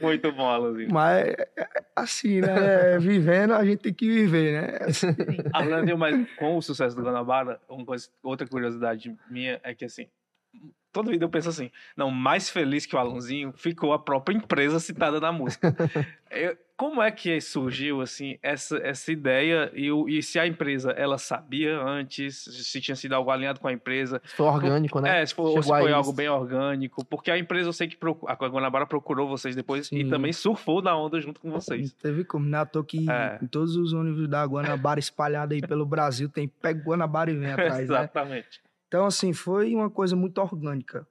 [0.01, 0.89] Muito bom, Alanzinho.
[0.91, 1.47] Mas, é,
[1.95, 2.97] assim, né?
[2.99, 4.79] Vivendo, a gente tem que viver, né?
[5.53, 10.07] Alanzinho, mas com o sucesso do Guanabara, uma coisa- outra curiosidade minha é que, assim,
[10.91, 14.79] toda vida eu penso assim, não, mais feliz que o Alanzinho ficou a própria empresa
[14.79, 15.75] citada na música.
[16.31, 21.17] Eu- como é que surgiu, assim, essa, essa ideia e, e se a empresa, ela
[21.17, 25.21] sabia antes, se tinha sido algo alinhado com a empresa, Foi orgânico, né?
[25.21, 27.95] É, se foi, ou se foi algo bem orgânico, porque a empresa eu sei que
[27.95, 30.09] procu- a Guanabara procurou vocês depois e Sim.
[30.09, 31.93] também surfou na onda junto com vocês.
[31.93, 32.65] teve como, né?
[32.65, 33.39] Toa que É.
[33.41, 37.51] em todos os ônibus da Guanabara espalhados aí pelo Brasil, tem pega Guanabara e vem
[37.53, 37.83] atrás, né?
[37.83, 38.61] Exatamente.
[38.87, 41.07] Então, assim, foi uma coisa muito orgânica.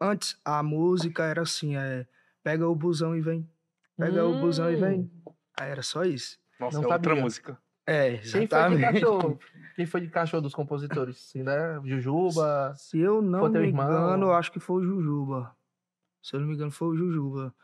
[0.00, 2.06] Antes, a música era assim, é...
[2.44, 3.48] Pega o busão e vem.
[3.96, 5.10] Pega o busão e vem.
[5.58, 6.38] Aí era só isso.
[6.60, 7.58] Nossa, Não é outra música.
[7.86, 8.82] É, Quem foi de exatamente.
[9.00, 9.38] cachorro?
[9.76, 11.16] Quem foi de cachorro dos compositores?
[11.16, 11.80] Assim, né?
[11.84, 12.74] Jujuba.
[12.76, 13.86] Se eu não me irmão?
[13.86, 15.54] engano, eu acho que foi o Jujuba.
[16.22, 17.54] Se eu não me engano, foi o Jujuba.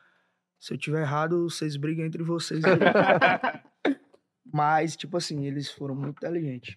[0.60, 2.62] Se eu tiver errado, vocês brigam entre vocês.
[2.64, 2.72] aí.
[4.52, 6.76] Mas, tipo assim, eles foram muito inteligentes.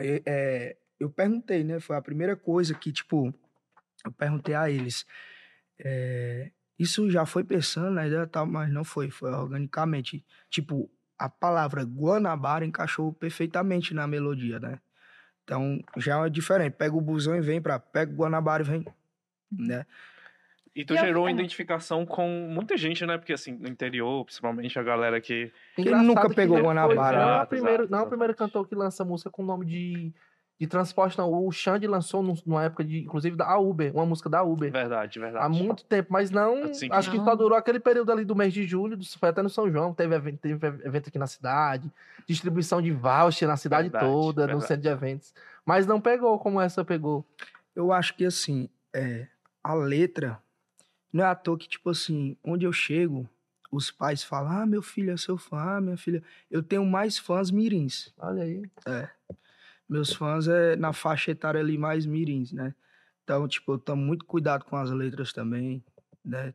[0.00, 1.78] E, é, eu perguntei, né?
[1.78, 3.32] Foi a primeira coisa que, tipo,
[4.04, 5.06] eu perguntei a eles.
[5.78, 10.24] é, isso já foi pensando na ideia tal, mas não foi, foi organicamente.
[10.48, 14.78] Tipo, a palavra Guanabara encaixou perfeitamente na melodia, né?
[15.44, 16.74] Então, já é diferente.
[16.74, 17.78] Pega o busão e vem pra...
[17.78, 18.86] Pega o Guanabara e vem,
[19.52, 19.84] né?
[20.74, 21.32] E tu E eu- gerou é.
[21.32, 23.18] identificação com muita gente, né?
[23.18, 25.52] Porque assim, no interior, principalmente a galera que.
[25.74, 27.42] Quem Engraçado nunca que pegou foi- Guanabara, Não, é né?
[27.42, 28.08] o primeiro, não é o exato.
[28.08, 30.14] primeiro cantor que lança música com nome de,
[30.60, 31.32] de transporte, não.
[31.32, 34.70] O Xande lançou num- numa época, de, inclusive, da Uber, uma música da Uber.
[34.70, 35.42] Verdade, verdade.
[35.42, 36.64] Há muito tempo, mas não.
[36.64, 37.24] Assim, acho que não.
[37.24, 40.14] só durou aquele período ali do mês de julho, foi até no São João, teve
[40.14, 41.90] evento, teve evento aqui na cidade,
[42.26, 44.66] distribuição de voucher na cidade Verdade, toda, no verdade.
[44.66, 45.34] centro de eventos.
[45.64, 47.24] Mas não pegou como essa pegou.
[47.74, 49.26] Eu acho que, assim, é,
[49.64, 50.38] a letra...
[51.10, 53.26] Não é à toa que, tipo assim, onde eu chego,
[53.72, 56.22] os pais falam, ah, meu filho é seu fã, ah, minha filha...
[56.50, 58.12] Eu tenho mais fãs mirins.
[58.18, 58.62] Olha aí.
[59.90, 62.72] Meus fãs é na faixa etária ali mais mirins, né?
[63.24, 65.84] Então, tipo, eu tomo muito cuidado com as letras também,
[66.24, 66.54] né?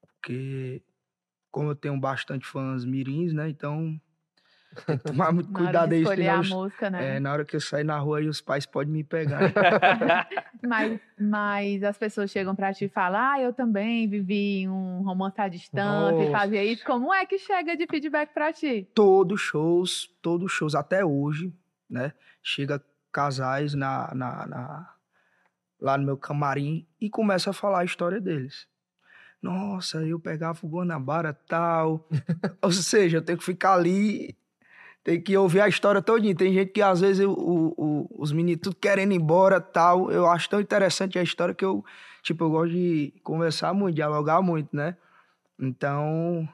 [0.00, 0.80] Porque
[1.50, 3.48] como eu tenho bastante fãs mirins, né?
[3.48, 4.00] Então,
[4.86, 7.16] tem que tomar muito cuidado aí, escolher a música, né?
[7.16, 9.40] É, na hora que eu sair na rua aí, os pais podem me pegar.
[10.60, 15.40] Mas, mas as pessoas chegam pra ti e falam: Ah, eu também vivi um romance
[15.40, 16.84] à distância e fazia isso.
[16.84, 18.88] Como é que chega de feedback pra ti?
[18.92, 21.52] todos shows, todos shows, até hoje,
[21.88, 22.12] né?
[22.42, 24.94] Chega casais na, na, na,
[25.80, 28.66] lá no meu camarim e começo a falar a história deles.
[29.40, 32.08] Nossa, eu pegava o Guanabara tal.
[32.60, 34.36] Ou seja, eu tenho que ficar ali,
[35.04, 36.34] tem que ouvir a história todinha.
[36.34, 40.10] Tem gente que às vezes o, o, os meninos tudo querendo ir embora tal.
[40.10, 41.84] Eu acho tão interessante a história que eu,
[42.22, 44.96] tipo, eu gosto de conversar muito, dialogar muito, né?
[45.58, 46.48] Então,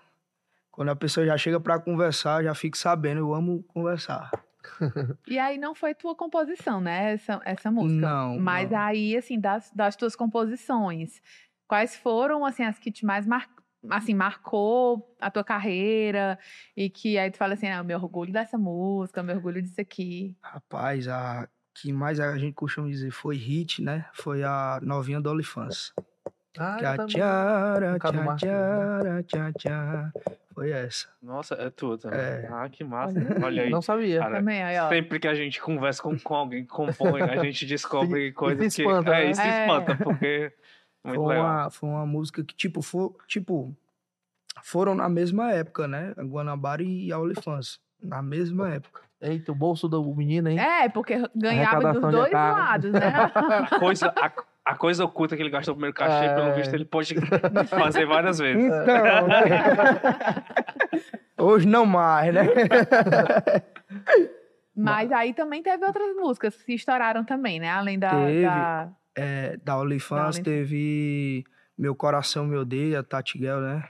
[0.70, 4.30] quando a pessoa já chega para conversar, já fico sabendo, eu amo conversar.
[5.26, 7.12] E aí não foi tua composição, né?
[7.12, 8.00] Essa, essa música.
[8.00, 8.38] Não.
[8.38, 8.78] Mas não.
[8.78, 11.20] aí, assim, das, das tuas composições,
[11.66, 13.48] quais foram, assim, as que te mais mar...
[13.90, 16.38] assim, marcou a tua carreira?
[16.76, 19.62] E que aí tu fala assim, ah, eu me orgulho dessa música, eu me orgulho
[19.62, 20.36] disso aqui.
[20.42, 24.06] Rapaz, a que mais a gente costuma dizer foi hit, né?
[24.12, 25.92] Foi a novinha do OnlyFans.
[26.56, 27.14] Ah, eu Tchá, também.
[27.16, 28.56] tchara, Cabo tchá, Martins, né?
[28.56, 30.12] tchara, tchá, tchá.
[30.54, 31.08] Foi essa.
[31.22, 32.18] Nossa, é também.
[32.18, 32.48] É.
[32.50, 33.14] Ah, que massa.
[33.42, 33.70] Olha aí.
[33.70, 34.20] Não sabia.
[34.20, 34.88] Cara, Também, aí, ó.
[34.88, 38.32] Sempre que a gente conversa com, com alguém que compõe, a gente descobre E- e
[38.32, 38.88] coisas se que.
[38.88, 39.30] espanta, é, né?
[39.30, 39.66] e se É.
[39.66, 40.52] espanta, porque.
[41.04, 41.44] Muito foi, legal.
[41.50, 43.76] uma, foi uma música que, tipo, for, tipo,
[44.62, 46.14] foram na mesma época, né?
[46.16, 47.78] A Guanabara e a OnlyFans.
[48.02, 49.02] Na mesma época.
[49.20, 50.58] Eita, o bolso do menino, hein?
[50.58, 52.58] É, porque ganhava dos dois carro.
[52.58, 53.00] lados, né?
[53.70, 54.30] A coisa, a,
[54.64, 56.34] a coisa oculta que ele gastou no primeiro cachê, É.
[56.34, 57.14] pelo visto, ele pode
[57.68, 58.64] fazer várias vezes.
[58.64, 60.44] Então, né?
[61.38, 62.42] Hoje não mais, né?
[64.76, 67.68] Mas aí também teve outras músicas que estouraram também, né?
[67.70, 68.10] Além da.
[68.10, 68.42] Teve.
[68.42, 71.44] da- É, da OnlyFans Da teve
[71.78, 73.84] Meu Coração Me Odeia, Tati Guel, né?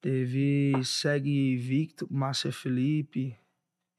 [0.00, 3.36] Teve Segue Victor, Márcia Felipe,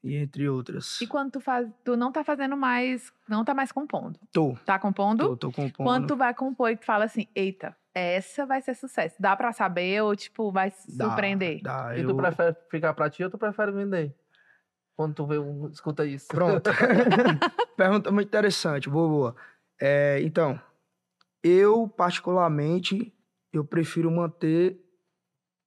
[0.02, 1.00] e entre outras.
[1.00, 1.68] E quando tu faz.
[1.84, 3.12] Tu não tá fazendo mais.
[3.28, 4.18] Não tá mais compondo.
[4.32, 5.28] Tô, Tá compondo?
[5.30, 5.86] tô, tô compondo.
[5.86, 9.16] Quando tu vai compor e tu fala assim, eita, essa vai ser sucesso.
[9.20, 11.60] Dá pra saber ou, tipo, vai Dá, surpreender?
[11.62, 12.08] Dá, E eu...
[12.08, 14.14] tu prefere ficar pra ti ou tu prefere vender?
[14.96, 16.26] Quando tu vê um, escuta isso.
[16.28, 16.70] Pronto.
[17.76, 19.36] Pergunta muito interessante, boa, boa.
[19.80, 20.60] É, então,
[21.42, 23.14] eu, particularmente,
[23.52, 24.80] eu prefiro manter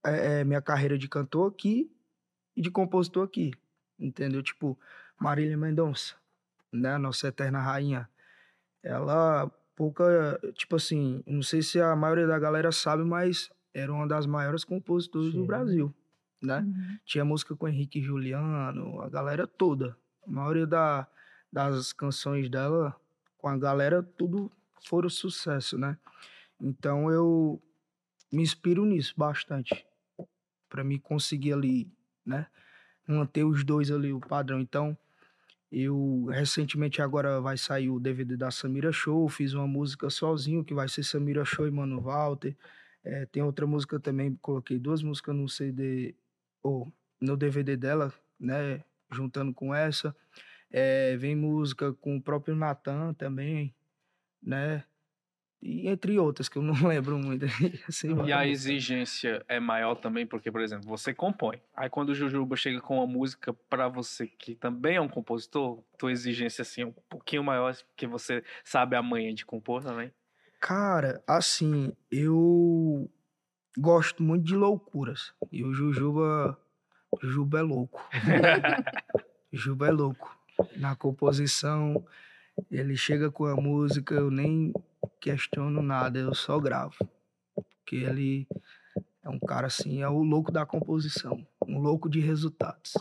[0.05, 1.89] é, é, minha carreira de cantor aqui
[2.55, 3.51] e de compositor aqui.
[4.01, 4.41] Entendeu?
[4.41, 4.77] Tipo,
[5.19, 6.15] Marília Mendonça,
[6.73, 6.97] né?
[6.97, 8.09] Nossa eterna rainha.
[8.81, 14.07] Ela, pouca, tipo assim, não sei se a maioria da galera sabe, mas era uma
[14.07, 15.39] das maiores compositoras Sim.
[15.39, 15.93] do Brasil,
[16.41, 16.61] né?
[16.61, 16.97] Uhum.
[17.05, 19.95] Tinha música com Henrique Juliano, a galera toda.
[20.25, 21.07] A maioria da,
[21.53, 22.95] das canções dela,
[23.37, 24.51] com a galera, tudo
[24.83, 25.95] foram sucesso, né?
[26.59, 27.61] Então eu
[28.31, 29.85] me inspiro nisso bastante.
[30.67, 31.91] Pra me conseguir ali,
[32.25, 32.47] né?
[33.07, 34.59] Manter os dois ali, o padrão.
[34.59, 34.97] Então,
[35.71, 39.27] eu recentemente agora vai sair o DVD da Samira Show.
[39.29, 42.55] Fiz uma música sozinho, que vai ser Samira Show e Mano Walter.
[43.03, 46.13] É, tem outra música também, coloquei duas músicas no CD
[46.61, 48.83] ou no DVD dela, né?
[49.11, 50.15] Juntando com essa.
[50.69, 53.73] É, vem música com o próprio Natan também,
[54.41, 54.83] né?
[55.61, 57.45] E entre outras, que eu não lembro muito.
[57.87, 61.61] assim, E a exigência é maior também, porque, por exemplo, você compõe.
[61.75, 65.83] Aí quando o Jujuba chega com uma música pra você, que também é um compositor,
[65.97, 70.11] tua exigência assim é um pouquinho maior, porque você sabe a manha de compor também.
[70.59, 73.09] Cara, assim, eu
[73.77, 75.33] gosto muito de loucuras.
[75.51, 76.57] E o Jujuba,
[77.21, 78.09] Jujuba é louco.
[79.51, 80.37] Juba é louco.
[80.77, 82.05] Na composição,
[82.69, 84.71] ele chega com a música, eu nem
[85.21, 86.95] questiono nada, eu só gravo.
[87.55, 88.47] Porque ele
[89.23, 92.93] é um cara assim, é o louco da composição, um louco de resultados.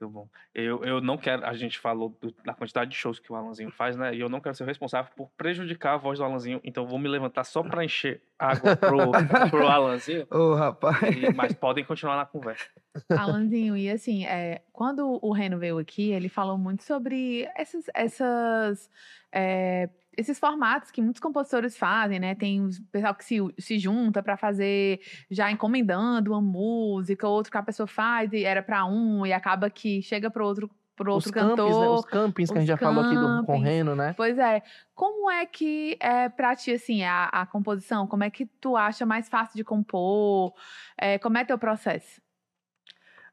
[0.00, 0.28] Muito bom.
[0.54, 1.46] Eu, eu não quero.
[1.46, 4.14] A gente falou do- da quantidade de shows que o Alanzinho faz, né?
[4.14, 6.60] E eu não quero ser responsável por prejudicar a voz do Alanzinho.
[6.62, 9.10] Então eu vou me levantar só pra encher água pro,
[9.50, 10.26] pro Alanzinho.
[10.30, 11.00] Ô, rapaz.
[11.16, 12.66] E- mas podem continuar na conversa.
[13.08, 18.90] Alanzinho, e assim, é, quando o Reno veio aqui, ele falou muito sobre essas, essas,
[19.32, 22.34] é, esses formatos que muitos compositores fazem, né?
[22.34, 25.00] Tem o pessoal que se, se junta para fazer,
[25.30, 29.68] já encomendando uma música, outro que a pessoa faz e era para um e acaba
[29.68, 31.72] que chega para outro, pro Os outro campings, né?
[31.72, 31.98] cantor.
[31.98, 33.44] Os campings que a os gente já falou aqui do.
[33.44, 34.14] Correndo, né?
[34.16, 34.62] Pois é.
[34.94, 38.06] Como é que é pra ti, assim, a, a composição?
[38.06, 40.54] Como é que tu acha mais fácil de compor?
[40.96, 42.22] É, como é teu processo?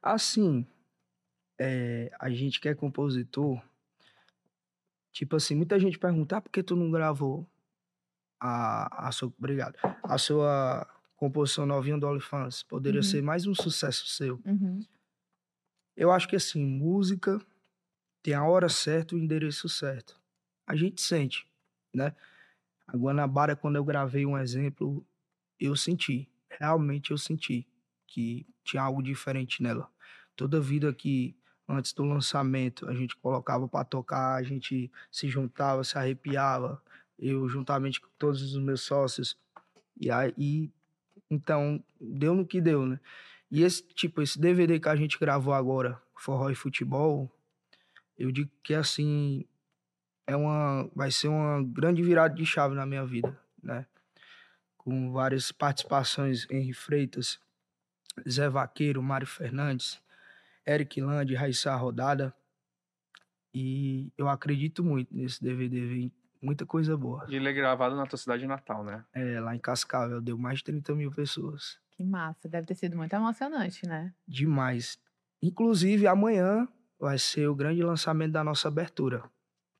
[0.02, 0.66] Assim,
[1.58, 3.58] é, a gente que é compositor,
[5.14, 7.48] tipo assim, muita gente pergunta, ah, por que tu não gravou
[8.40, 12.64] a, a sua, obrigado, a sua composição novinha do OnlyFans?
[12.64, 13.04] Poderia Uhum.
[13.04, 14.40] ser mais um sucesso seu.
[14.44, 14.80] Uhum.
[15.96, 17.40] Eu acho que assim, música
[18.22, 20.20] tem a hora certa e o endereço certo.
[20.66, 21.46] A gente sente,
[21.94, 22.14] né?
[22.86, 25.06] A Guanabara, quando eu gravei um exemplo,
[25.60, 27.66] eu senti, realmente eu senti
[28.06, 29.88] que tinha algo diferente nela.
[30.34, 31.36] Toda vida que
[31.68, 36.82] antes do lançamento a gente colocava para tocar, a gente se juntava, se arrepiava,
[37.18, 39.38] Eu juntamente com todos os meus sócios.
[40.00, 40.70] E aí,
[41.30, 43.00] então, deu no que deu, né?
[43.50, 47.30] E esse, tipo, esse DVD que a gente gravou agora, Forró e Futebol,
[48.18, 49.44] eu digo que, assim,
[50.26, 53.86] é uma, vai ser uma grande virada de chave na minha vida, né?
[54.76, 57.38] Com várias participações, Henri Freitas,
[58.28, 60.00] Zé Vaqueiro, Mário Fernandes,
[60.66, 62.34] Eric Land, Raíssa Rodada.
[63.52, 67.24] E eu acredito muito nesse DVD, vem muita coisa boa.
[67.28, 69.04] E ele é gravado na tua cidade natal, né?
[69.12, 71.78] É, lá em Cascavel, deu mais de 30 mil pessoas.
[71.92, 74.12] Que massa, deve ter sido muito emocionante, né?
[74.26, 74.98] Demais.
[75.40, 76.66] Inclusive, amanhã
[76.98, 79.22] vai ser o grande lançamento da nossa abertura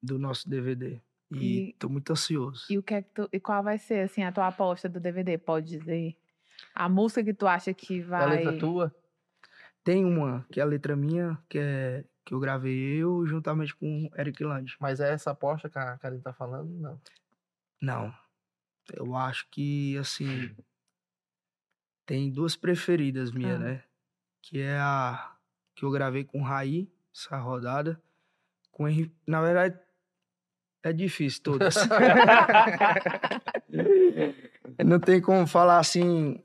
[0.01, 1.01] do nosso DVD.
[1.33, 2.67] E, E- tô muito ansioso.
[2.71, 5.01] E o que é que tu, e qual vai ser assim a tua aposta do
[5.01, 5.37] DVD?
[5.39, 6.17] Pode dizer
[6.75, 8.95] a música que tu acha que A vai letra tua?
[9.85, 14.07] Tem uma que é a letra minha, que é que eu gravei eu juntamente com
[14.07, 14.77] o Eric Land.
[14.81, 16.71] Mas é essa aposta que a Karine tá falando?
[16.71, 16.99] Não.
[17.83, 18.15] Não.
[18.93, 20.27] Eu acho que assim
[22.07, 23.65] tem duas preferidas minhas, Ah.
[23.65, 23.83] né?
[24.43, 25.33] Que é a
[25.77, 28.01] que eu gravei com o Raí, essa rodada,
[28.71, 28.85] com
[29.27, 29.79] na verdade
[30.83, 31.75] é difícil todas.
[34.85, 36.43] Não tem como falar assim,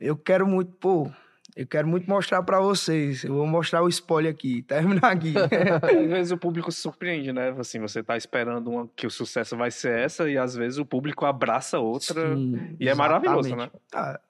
[0.00, 1.10] eu quero muito, pô,
[1.56, 3.22] eu quero muito mostrar pra vocês.
[3.22, 5.34] Eu vou mostrar o spoiler aqui, terminar aqui.
[5.82, 7.50] Às vezes o público se surpreende, né?
[7.50, 10.84] Assim, você tá esperando uma, que o sucesso vai ser essa e às vezes o
[10.84, 12.36] público abraça outra.
[12.36, 13.72] Sim, e é maravilhoso, exatamente.
[13.92, 14.20] Ah,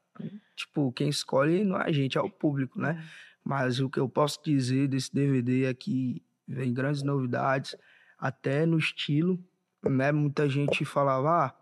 [0.54, 3.02] tipo, quem escolhe não é a gente, é o público, né?
[3.42, 7.74] Mas o que eu posso dizer desse DVD é que vem grandes novidades,
[8.18, 9.38] até no estilo,
[9.82, 10.12] né?
[10.12, 11.54] Muita gente falava, ah,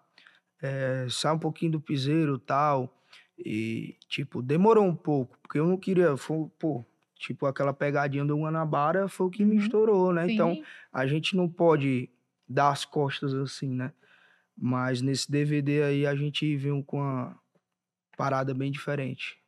[0.61, 2.93] é, sai um pouquinho do piseiro tal.
[3.45, 6.85] E, tipo, demorou um pouco, porque eu não queria, foi, pô,
[7.17, 9.63] tipo, aquela pegadinha do Guanabara foi o que me Uhum.
[9.63, 10.31] estourou, né?
[10.33, 10.65] Então, Sim.
[10.93, 12.09] a gente não pode
[12.49, 13.93] dar as costas assim, né?
[14.57, 17.39] Mas nesse DVD aí a gente veio com uma
[18.17, 19.39] parada bem diferente.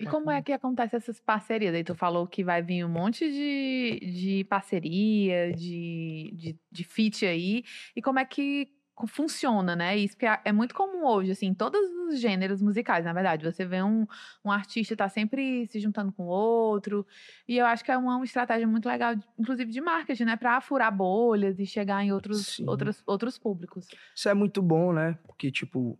[0.00, 1.74] E como é que acontece essas parcerias?
[1.74, 7.26] Aí tu falou que vai vir um monte de, de parceria, de, de, de feat
[7.26, 7.64] aí.
[7.96, 8.68] E como é que
[9.06, 9.96] funciona, né?
[9.96, 13.44] Isso que é é muito comum hoje, assim, em todos os gêneros musicais, na verdade.
[13.44, 14.06] Você vê um,
[14.44, 17.06] um artista tá sempre se juntando com o outro.
[17.46, 20.36] E eu acho que é uma, uma estratégia muito legal, inclusive de marketing, né?
[20.36, 22.64] Pra furar bolhas e chegar em outros, Sim.
[22.66, 23.86] outros, outros públicos.
[24.14, 25.18] Isso é muito bom, né?
[25.26, 25.98] Porque, tipo,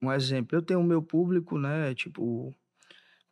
[0.00, 1.94] um exemplo, eu tenho o meu público, né?
[1.94, 2.54] Tipo,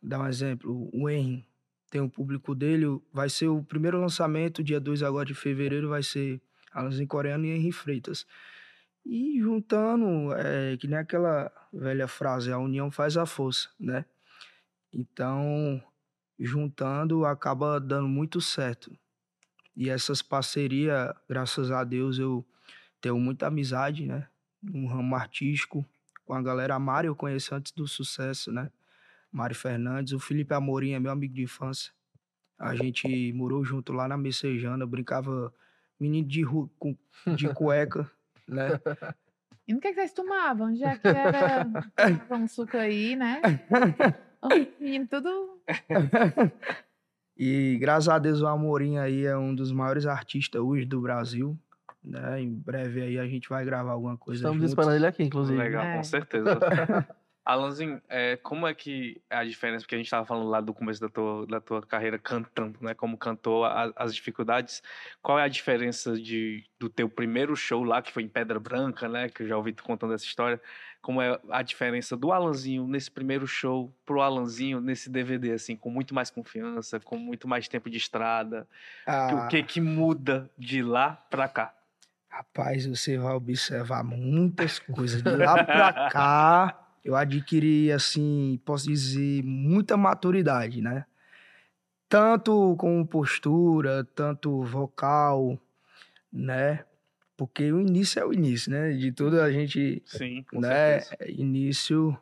[0.01, 1.45] dar um exemplo, o Henry
[1.89, 6.03] tem o público dele, vai ser o primeiro lançamento, dia 2 agora de fevereiro, vai
[6.03, 6.39] ser
[6.71, 8.25] Alanzinho Coreano e Henry Freitas.
[9.05, 14.05] E juntando, é, que nem aquela velha frase, a união faz a força, né?
[14.93, 15.81] Então,
[16.39, 18.91] juntando, acaba dando muito certo.
[19.75, 22.45] E essas parcerias, graças a Deus, eu
[23.01, 24.27] tenho muita amizade, né?
[24.61, 25.85] No ramo artístico,
[26.25, 26.75] com a galera.
[26.75, 28.71] A Mari eu conheço antes do sucesso, né?
[29.31, 30.13] Mário Fernandes.
[30.13, 31.91] O Felipe Amorim é meu amigo de infância.
[32.57, 35.53] A gente morou junto lá na Messejana, brincava
[35.99, 36.97] menino de, ru- com,
[37.35, 38.09] de cueca,
[38.49, 38.69] né?
[39.67, 40.75] E no que, que vocês tomavam?
[40.75, 41.67] Já que era
[42.31, 43.41] um suco aí, né?
[44.79, 45.61] Menino, tudo
[47.37, 51.57] E graças a Deus o Amorim aí é um dos maiores artistas hoje do Brasil.
[52.03, 52.41] Né?
[52.41, 54.71] Em breve aí a gente vai gravar alguma coisa Estamos juntos.
[54.71, 55.57] esperando ele aqui, inclusive.
[55.57, 55.97] Legal, É.
[55.97, 56.57] com certeza.
[57.51, 60.73] Alanzinho, é, como é que é a diferença, porque a gente estava falando lá do
[60.73, 62.93] começo da tua, da tua carreira cantando, né?
[62.93, 64.81] Como cantor, a- as dificuldades.
[65.21, 69.07] Qual é a diferença de, do teu primeiro show lá, que foi em Pedra Branca,
[69.09, 69.29] né?
[69.29, 70.61] Que eu já ouvi tu contando essa história.
[71.01, 75.89] Como é a diferença do Alanzinho nesse primeiro show pro Alanzinho nesse DVD, assim, com
[75.89, 78.67] muito mais confiança, com muito mais tempo de estrada.
[79.07, 81.73] Ah, O que que muda de lá pra cá?
[82.29, 85.23] Rapaz, você vai observar muitas coisas.
[85.23, 91.05] De lá pra cá, eu adquiri, assim, posso dizer, muita maturidade, né?
[92.07, 95.59] Tanto com postura, tanto vocal,
[96.31, 96.83] né?
[97.37, 98.91] Porque o início é o início, né?
[98.91, 100.99] De tudo a gente, Sim, com né?
[100.99, 101.31] certeza.
[101.31, 102.17] Início.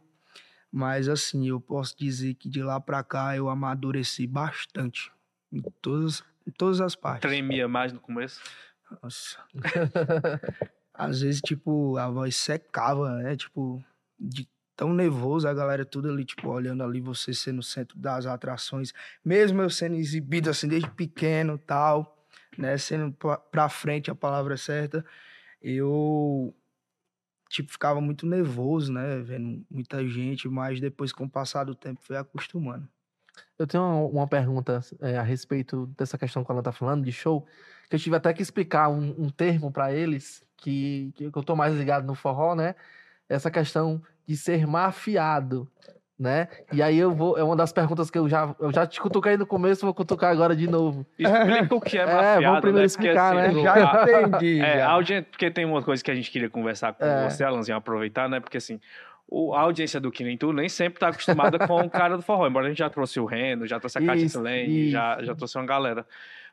[0.71, 5.11] Mas, assim, eu posso dizer que de lá pra cá eu amadureci bastante.
[5.51, 7.21] Em todas, em todas as partes.
[7.27, 8.41] Tremia mais no começo?
[9.01, 9.39] Nossa.
[10.93, 13.35] Às vezes, tipo, a voz secava, né?
[13.35, 13.83] Tipo,
[14.19, 14.47] de
[14.77, 18.93] tão nervoso, a galera tudo ali, tipo, olhando ali, você sendo o centro das atrações.
[19.25, 22.25] Mesmo eu sendo exibido, assim, desde pequeno tal,
[22.57, 22.77] né?
[22.77, 25.03] Sendo pra- pra frente a palavra certa,
[25.61, 26.53] eu,
[27.49, 29.19] tipo, ficava muito nervoso, né?
[29.21, 32.87] Vendo muita gente, mas depois, com o passar do tempo, fui acostumando.
[33.57, 37.11] Eu tenho uma, uma pergunta é, a respeito dessa questão que ela tá falando, de
[37.11, 37.45] show,
[37.89, 41.55] que eu tive até que explicar um, um termo para eles, que, que eu tô
[41.55, 42.75] mais ligado no forró, né?
[43.29, 45.67] Essa questão de ser mafiado,
[46.19, 46.47] né?
[46.73, 49.37] E aí eu vou, é uma das perguntas que eu já, eu já te cutuquei
[49.37, 51.05] no começo, vou cutucar agora de novo.
[51.17, 52.85] Explica o que é É, mafiado, vamos primeiro né?
[52.85, 53.47] explicar, Porque, né?
[53.49, 54.59] assim, Já entendi.
[54.61, 54.87] É, já.
[54.87, 57.29] a audiência, porque tem uma coisa que a gente queria conversar com É.
[57.29, 58.39] você, Alanzinho, aproveitar, né?
[58.39, 58.79] Porque assim,
[59.29, 62.23] o, a audiência do Que Nem Tu nem sempre tá acostumada com o cara do
[62.23, 62.47] forró.
[62.47, 65.57] Embora a gente já trouxe o Reno, já trouxe a Isso, Lane, já, já trouxe
[65.57, 66.05] uma galera.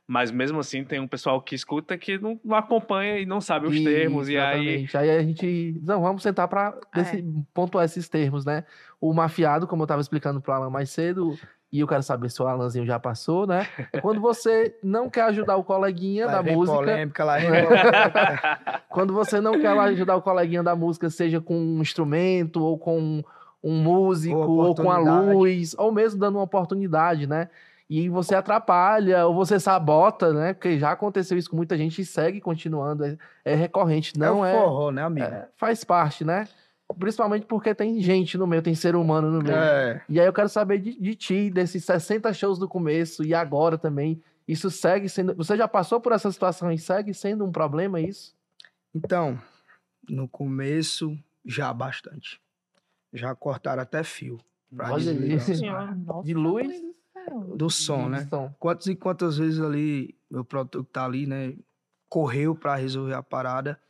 [0.07, 3.67] Mas mesmo assim, tem um pessoal que escuta que não, não acompanha e não sabe
[3.67, 4.29] os Isso, termos.
[4.29, 4.69] E aí.
[4.85, 4.97] exatamente.
[4.99, 5.81] aí a gente.
[5.83, 7.23] Não, vamos sentar para É.
[7.55, 8.65] pontuar esses termos, né?
[9.01, 11.39] O mafiado, como eu estava explicando pro Alan mais cedo,
[11.73, 13.67] e eu quero saber se o Alanzinho já passou, né?
[13.93, 16.77] É quando você não quer ajudar o coleguinha Lá da vem música.
[16.79, 17.37] polêmica, lá.
[18.91, 23.23] Quando você não quer ajudar o coleguinha da música, seja com um instrumento, ou com
[23.63, 27.49] um músico, Ou com a luz, ou mesmo dando uma oportunidade, né?
[27.89, 30.55] E você atrapalha, ou você sabota, né?
[30.55, 33.05] Porque já aconteceu isso com muita gente e segue continuando.
[33.05, 34.59] É, é recorrente, não é é.
[34.59, 35.27] forró, né, amigo?
[35.27, 36.49] é, faz parte, né?
[36.99, 39.57] Principalmente porque tem gente no meio, tem ser humano no meio.
[39.57, 40.03] É.
[40.09, 43.77] E aí eu quero saber de, de ti, desses 60 shows do começo e agora
[43.77, 44.23] também.
[44.47, 45.35] Isso segue sendo.
[45.35, 48.35] Você já passou por essa situação e segue sendo um problema isso?
[48.95, 49.41] Então,
[50.09, 52.41] no começo, já bastante.
[53.13, 54.39] Já cortaram até fio.
[54.75, 55.65] pra Olha isso.
[55.65, 56.83] Nossa, De luz?
[57.31, 58.27] Mãe do som, né?
[58.29, 58.55] Som.
[58.59, 61.57] Quantas e quantas vezes ali, meu produtor que tá ali, né,
[62.09, 63.81] correu pra resolver a parada.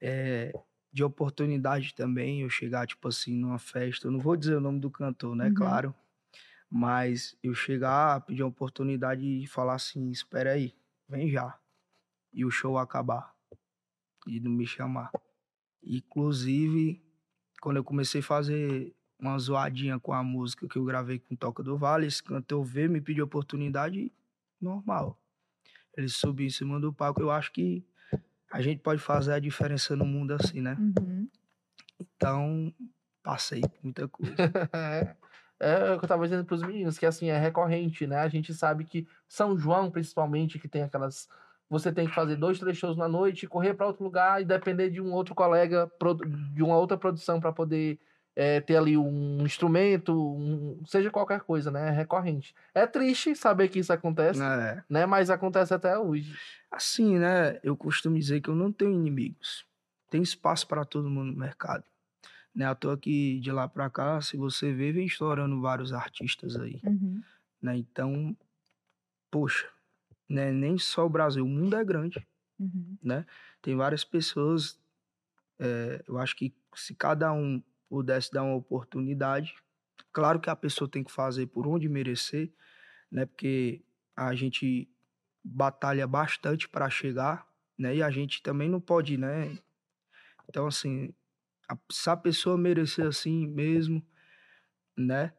[0.00, 0.52] É,
[0.92, 4.06] de oportunidade também, eu chegar, tipo assim, numa festa.
[4.06, 5.54] Eu não vou dizer o nome do cantor, né, Uhum.
[5.54, 5.94] claro.
[6.70, 10.74] Mas eu chegar, pedir uma oportunidade e falar assim: espera aí,
[11.08, 11.58] vem já.
[12.32, 13.32] E o show acabar.
[14.26, 15.10] E não me chamar.
[15.82, 17.02] Inclusive,
[17.60, 18.94] quando eu comecei a fazer
[19.24, 22.90] uma zoadinha com a música que eu gravei com Toca do Vale, esse cantor veio,
[22.90, 24.12] me pediu oportunidade
[24.60, 25.18] normal.
[25.96, 27.22] Ele subiu em cima do palco.
[27.22, 27.84] Eu acho que
[28.52, 30.76] a gente pode fazer a diferença no mundo assim, né?
[30.78, 31.28] Uhum.
[31.98, 32.72] Então,
[33.22, 34.34] passei por muita coisa.
[35.60, 38.18] É, é o que eu tava dizendo pros meninos, que assim, é recorrente, né?
[38.18, 41.28] A gente sabe que São João, principalmente, que tem aquelas.
[41.70, 44.90] Você tem que fazer dois, três shows na noite, correr para outro lugar e depender
[44.90, 45.90] de um outro colega,
[46.52, 48.00] de uma outra produção para poder
[48.36, 51.88] é, ter ali um instrumento, um- seja qualquer coisa, né?
[51.88, 52.54] É recorrente.
[52.74, 54.82] É triste saber que isso acontece, É.
[54.88, 55.06] né?
[55.06, 56.36] Mas acontece até hoje.
[56.70, 57.58] Assim, né?
[57.62, 59.64] Eu costumo dizer que eu não tenho inimigos.
[60.10, 61.84] Tem espaço para todo mundo no mercado.
[62.54, 62.64] Né?
[62.66, 66.80] À toa que de lá para cá, se você ver, vem estourando vários artistas aí.
[66.84, 67.20] Uhum.
[67.62, 67.76] Né?
[67.76, 68.36] Então,
[69.30, 69.68] poxa,
[70.28, 70.52] né?
[70.52, 72.26] nem só o Brasil, o mundo é grande.
[72.58, 72.96] Uhum.
[73.02, 73.26] né?
[73.60, 74.78] Tem várias pessoas.
[75.58, 77.60] eh, eu acho que se cada um
[77.94, 79.54] pudesse dar uma oportunidade,
[80.12, 82.52] claro que a pessoa tem que fazer por onde merecer,
[83.10, 83.26] né?
[83.26, 83.84] Porque
[84.16, 84.88] a gente
[85.44, 87.46] batalha bastante para chegar,
[87.78, 87.96] né?
[87.96, 89.58] E a gente também não pode, né?
[90.48, 91.14] Então assim,
[91.68, 94.04] a- se a pessoa merecer assim mesmo,
[94.96, 95.34] né?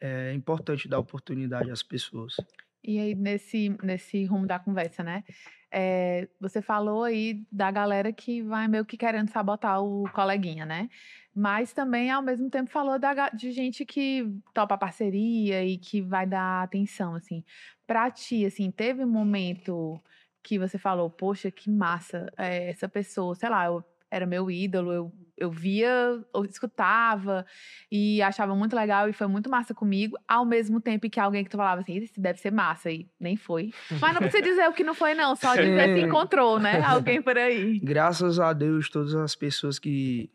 [0.00, 2.36] É importante dar oportunidade às pessoas.
[2.82, 5.24] E aí, nesse, nesse rumo da conversa, né?
[5.70, 10.88] é, você falou aí da galera que vai meio que querendo sabotar o coleguinha, né?
[11.34, 14.24] Mas também, ao mesmo tempo, falou da de gente que
[14.54, 17.44] topa parceria e que vai dar atenção, assim.
[17.86, 20.00] Pra ti, assim, teve um momento
[20.42, 24.92] que você falou, poxa, que massa, é, essa pessoa, sei lá, eu, era meu ídolo,
[24.92, 27.44] eu, eu via, eu escutava
[27.90, 31.50] e achava muito legal e foi muito massa comigo, ao mesmo tempo que alguém que
[31.50, 33.72] tu falava assim, esse deve ser massa, e nem foi.
[34.00, 36.80] Mas não precisa dizer o que não foi, não, só dizer se encontrou, né?
[36.82, 37.78] Alguém por aí.
[37.80, 40.30] Graças a Deus, todas as pessoas que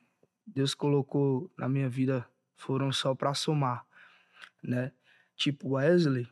[0.45, 2.25] Deus colocou na minha vida
[2.55, 3.85] foram só para somar,
[4.63, 4.91] né?
[5.35, 6.27] Tipo Wesley,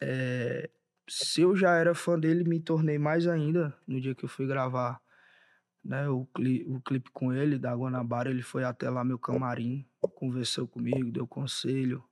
[0.00, 0.68] eh,
[1.08, 4.46] se eu já era fã dele, me tornei mais ainda no dia que eu fui
[4.46, 5.00] gravar,
[5.84, 6.08] né?
[6.08, 10.66] O, cli o clipe com ele da Guanabara, ele foi até lá meu camarim, conversou
[10.66, 12.04] comigo, deu conselho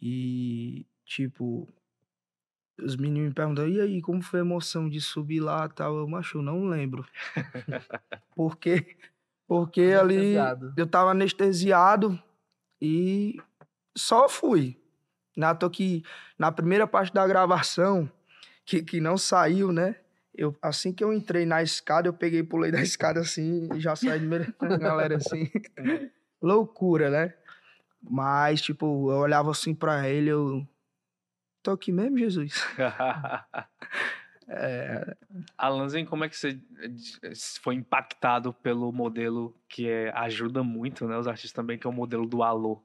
[0.00, 1.68] e tipo
[2.80, 5.96] os meninos me perguntaram, e aí, como foi a emoção de subir lá e tal?
[5.96, 7.04] Eu, macho, não lembro.
[8.34, 8.96] Porque,
[9.48, 10.34] porque ali
[10.76, 12.16] eu tava anestesiado
[12.80, 13.36] e
[13.96, 14.80] só fui.
[15.36, 16.04] Na que
[16.38, 18.08] na primeira parte da gravação,
[18.64, 19.96] que, que não saiu, né?
[20.38, 23.96] Eu, assim que eu entrei na escada, eu peguei, pulei da escada assim e já
[23.96, 25.50] saí no meio da galera assim.
[26.40, 27.34] Loucura, né?
[28.00, 30.64] Mas, tipo, eu olhava assim pra ele, eu.
[31.60, 32.64] Tô aqui mesmo, Jesus.
[34.50, 35.16] É,
[35.58, 36.58] Alanzinho, como é que você
[37.60, 41.18] foi impactado pelo modelo que é, ajuda muito, né?
[41.18, 42.82] Os artistas também, que é o modelo do alô.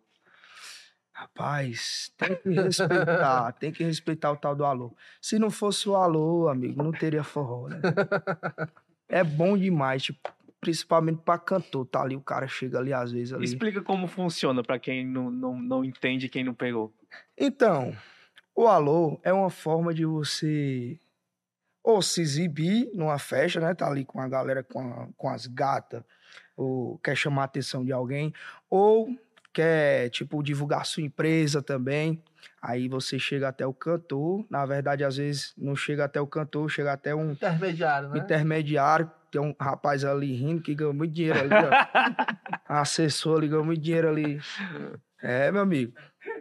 [1.13, 4.95] Rapaz, tem que respeitar, tem que respeitar o tal do alô.
[5.21, 7.79] Se não fosse o alô, amigo, não teria forró, né?
[9.09, 13.31] É bom demais, tipo, principalmente pra cantor, tá ali, o cara chega ali às vezes
[13.31, 13.43] ali.
[13.45, 16.91] Explica como funciona pra quem não, não, não entende, quem não pegou.
[17.37, 17.95] Então,
[18.55, 20.99] o alô é uma forma de você
[21.83, 23.75] ou se exibir numa festa, né?
[23.75, 26.01] Tá ali com a galera, com, a- com as gatas,
[26.57, 28.33] ou quer chamar a atenção de alguém,
[28.67, 29.15] ou
[29.53, 32.21] quer, tipo, divulgar sua empresa também.
[32.61, 34.45] Aí você chega até o cantor.
[34.49, 38.19] Na verdade, às vezes não chega até o cantor, chega até um Intermediário, né?
[38.19, 39.11] intermediário.
[39.31, 41.69] Tem um rapaz ali rindo que ganhou muito dinheiro ali, ó.
[42.81, 44.39] Assessor ali ganhou muito dinheiro ali.
[45.21, 45.93] É, meu amigo.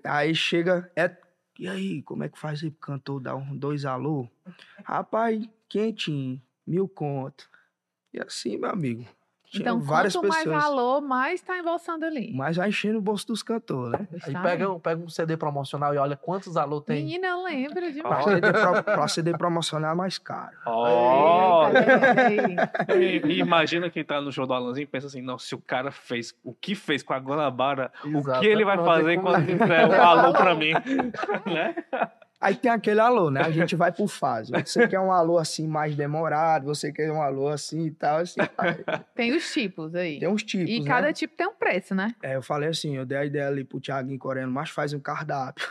[0.05, 1.15] Aí chega, é.
[1.59, 4.29] E aí, como é que faz aí pro cantor dar um dois alô?
[4.85, 7.49] Rapaz, quentinho, mil conto.
[8.13, 9.07] E assim, meu amigo.
[9.55, 10.47] Então, várias quanto pessoas.
[10.47, 12.33] mais valor, mais tá embolsando ali.
[12.35, 14.07] Mas vai enchendo o bolso dos cantores, né?
[14.27, 17.05] Aí pega, um- pega um CD promocional e olha quantos alô tem.
[17.05, 18.25] Menina, eu lembro Pra demais.
[18.25, 20.57] CD, pro- pra CD promocional é mais caro.
[20.67, 21.69] Ó!
[21.69, 23.21] Eita, ei.
[23.23, 25.59] E- e imagina quem tá no show do Alanzinho e pensa assim, não, se o
[25.61, 29.87] cara fez o que fez com a Guanabara, o que ele vai fazer quando fizer
[29.87, 30.73] um alô pra mim?
[31.47, 31.75] né?
[32.43, 33.41] Aí tem aquele alô, né?
[33.41, 34.51] A gente vai por fase.
[34.53, 38.41] Você quer um alô assim mais demorado, você quer um alô assim e tal, assim.
[39.15, 40.19] Tem os tipos aí.
[40.19, 40.87] Tem uns tipos, e né?
[40.87, 42.13] cada tipo tem um preço, né?
[42.21, 44.99] É, eu falei assim, eu dei a ideia ali pro Thiaguinho coreano, mas faz um
[44.99, 45.65] cardápio.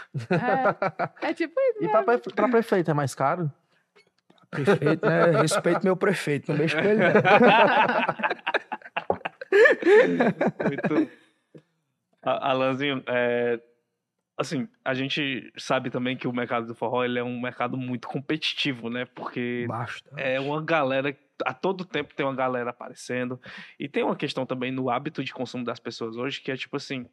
[1.21, 1.83] É, é tipo isso.
[1.83, 3.51] E pra, pre- pra prefeito é mais caro?
[4.49, 5.41] Prefeito, né?
[5.41, 7.01] Respeito meu prefeito, não mexe com ele.
[10.67, 11.11] Muito...
[12.23, 13.59] A- Alanzinho, é,
[14.41, 18.07] assim, a gente sabe também que o mercado do forró ele é um mercado muito
[18.07, 19.05] competitivo, né?
[19.05, 20.09] Porque Basta.
[20.17, 21.15] é uma galera,
[21.45, 23.39] a todo tempo tem uma galera aparecendo.
[23.79, 26.75] E tem uma questão também no hábito de consumo das pessoas hoje, que é tipo
[26.77, 27.05] assim.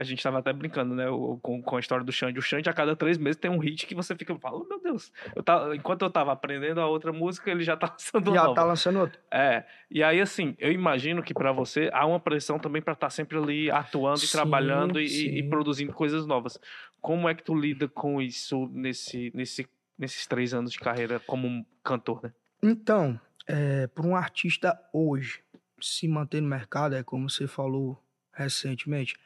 [0.00, 1.04] A gente tava até brincando, né,
[1.42, 2.38] com, com a história do Xande.
[2.38, 4.80] O Xande, a cada três meses, tem um hit que você fica, fala, "Oh, meu
[4.80, 5.12] Deus.
[5.36, 8.54] Eu tava, enquanto eu tava aprendendo a outra música, ele já tá lançando Já nova.
[8.54, 9.20] tá lançando outro.
[9.30, 13.10] É, e aí assim, eu imagino que pra você há uma pressão também pra estar
[13.10, 16.58] sempre ali atuando e Sim, trabalhando e, e- e produzindo coisas novas.
[16.98, 19.68] Como é que tu lida com isso nesse, nesse,
[19.98, 22.32] nesses três anos de carreira como cantor, né?
[22.62, 25.42] Então, é, para um artista hoje
[25.80, 29.16] se manter no mercado, é como você falou recentemente,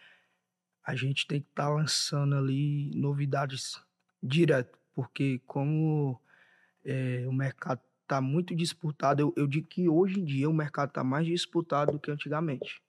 [0.85, 3.81] a gente tem que estar lançando ali novidades
[4.23, 6.21] direto, porque como
[6.85, 10.89] é, o mercado está muito disputado, eu, eu digo que hoje em dia o mercado
[10.89, 12.81] está mais disputado do que antigamente.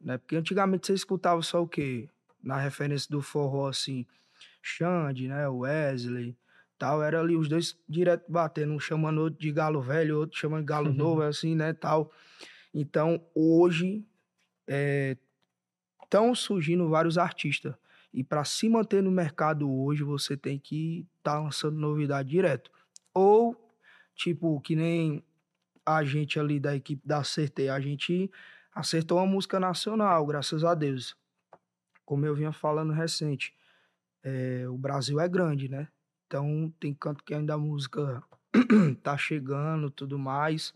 [0.00, 0.18] Né?
[0.18, 2.08] Porque antigamente você escutava só o quê?
[2.42, 4.06] Na referência do forró, assim,
[4.62, 5.48] Xande, né?
[5.48, 6.36] Wesley,
[6.78, 10.60] tal, era ali os dois direto batendo, um chamando outro de galo velho, outro chamando
[10.60, 12.12] de galo novo, assim, né, tal.
[12.72, 14.06] Então, hoje,
[16.02, 17.74] estão surgindo vários artistas.
[18.12, 22.70] E para se manter no mercado hoje, você tem que estar tá lançando novidade direto.
[23.12, 23.56] Ou,
[24.14, 25.22] tipo, que nem
[25.84, 28.30] a gente ali da equipe da Acertei, a gente
[28.74, 31.16] acertou uma música nacional, graças a Deus.
[32.04, 33.54] Como eu vinha falando recente,
[34.22, 35.88] é, o Brasil é grande, né?
[36.28, 38.22] Então tem canto que ainda a música
[39.02, 40.74] tá chegando, tudo mais.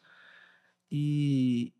[0.90, 1.74] E,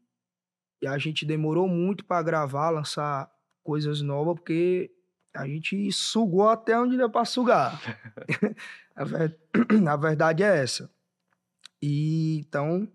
[0.83, 3.33] e a gente demorou muito para gravar, lançar
[3.64, 4.91] coisas novas, porque
[5.35, 7.81] a gente sugou até onde deu para sugar.
[8.95, 9.39] a, ver-
[9.89, 10.91] a verdade é essa.
[11.81, 12.87] E então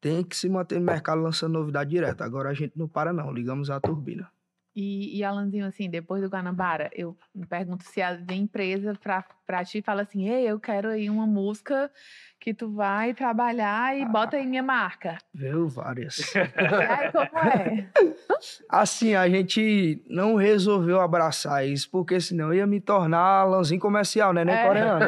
[0.00, 2.22] tem que se manter no mercado lançando novidade direto.
[2.22, 4.28] Agora a gente não para não, ligamos a turbina.
[4.74, 7.16] E, e Alanzinho, assim, depois do Guanabara, eu
[7.48, 11.90] pergunto se a empresa pra, pra ti fala assim, ei, eu quero aí uma música
[12.38, 15.18] que tu vai trabalhar e bota aí minha marca.
[15.34, 16.34] Viu várias.
[16.36, 17.88] Aí, como é?
[18.70, 24.44] Assim, a gente não resolveu abraçar isso, porque senão ia me tornar lãzinho comercial, né?
[24.44, 24.62] Nem É.
[24.62, 25.06] coreano.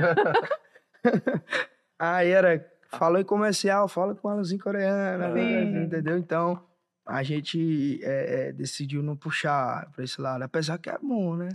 [1.98, 5.84] Aí era, falou em comercial, fala com a lãzinho coreana, Sim.
[5.84, 6.18] entendeu?
[6.18, 6.62] Então,
[7.06, 11.48] a gente é, é, decidiu não puxar pra esse lado, apesar que é bom, né?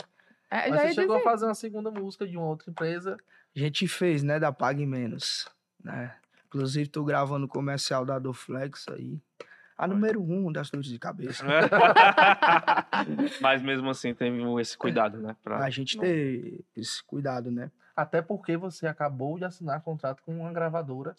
[0.49, 1.29] É, Mas já você chegou a dizer.
[1.29, 3.17] fazer uma segunda música de uma outra empresa.
[3.55, 5.47] A gente fez, né, da Pague Menos,
[5.83, 6.15] né?
[6.47, 9.19] Inclusive, tô gravando o comercial da Doflex aí.
[9.77, 11.43] A número um das dores de cabeça.
[13.41, 15.35] Mas mesmo assim tem esse cuidado, né?
[15.43, 17.71] pra- A gente ter esse cuidado, né?
[17.95, 21.15] Até porque você acabou de assinar contrato com uma gravadora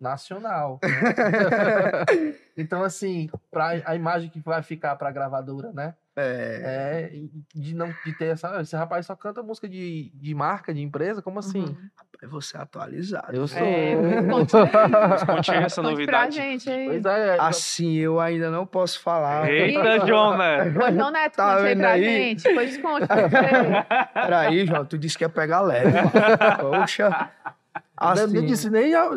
[0.00, 0.78] nacional.
[0.82, 2.34] né?
[2.56, 5.94] então, assim, pra, a imagem que vai ficar pra gravadora, né?
[6.18, 7.20] É, É
[7.54, 8.60] de não de ter essa.
[8.62, 11.20] Esse rapaz só canta música de, de marca, de empresa?
[11.20, 11.60] Como assim?
[11.60, 11.76] Uhum.
[12.22, 13.36] É você atualizado.
[13.36, 13.58] Eu sou.
[13.62, 13.94] É,
[14.24, 16.36] conte essa Conte pra novidade.
[16.36, 17.36] gente é.
[17.38, 19.50] Assim, eu ainda não posso falar.
[19.50, 20.70] Eita, João, né?
[20.70, 22.04] Pois não, Neto, Tá conte aí pra aí?
[22.04, 22.54] gente.
[22.54, 23.86] Pois conte pra gente.
[24.14, 25.92] Peraí, João, tu disse que ia pegar leve.
[26.62, 27.30] Poxa.
[27.94, 29.10] Assim, não disse nem a-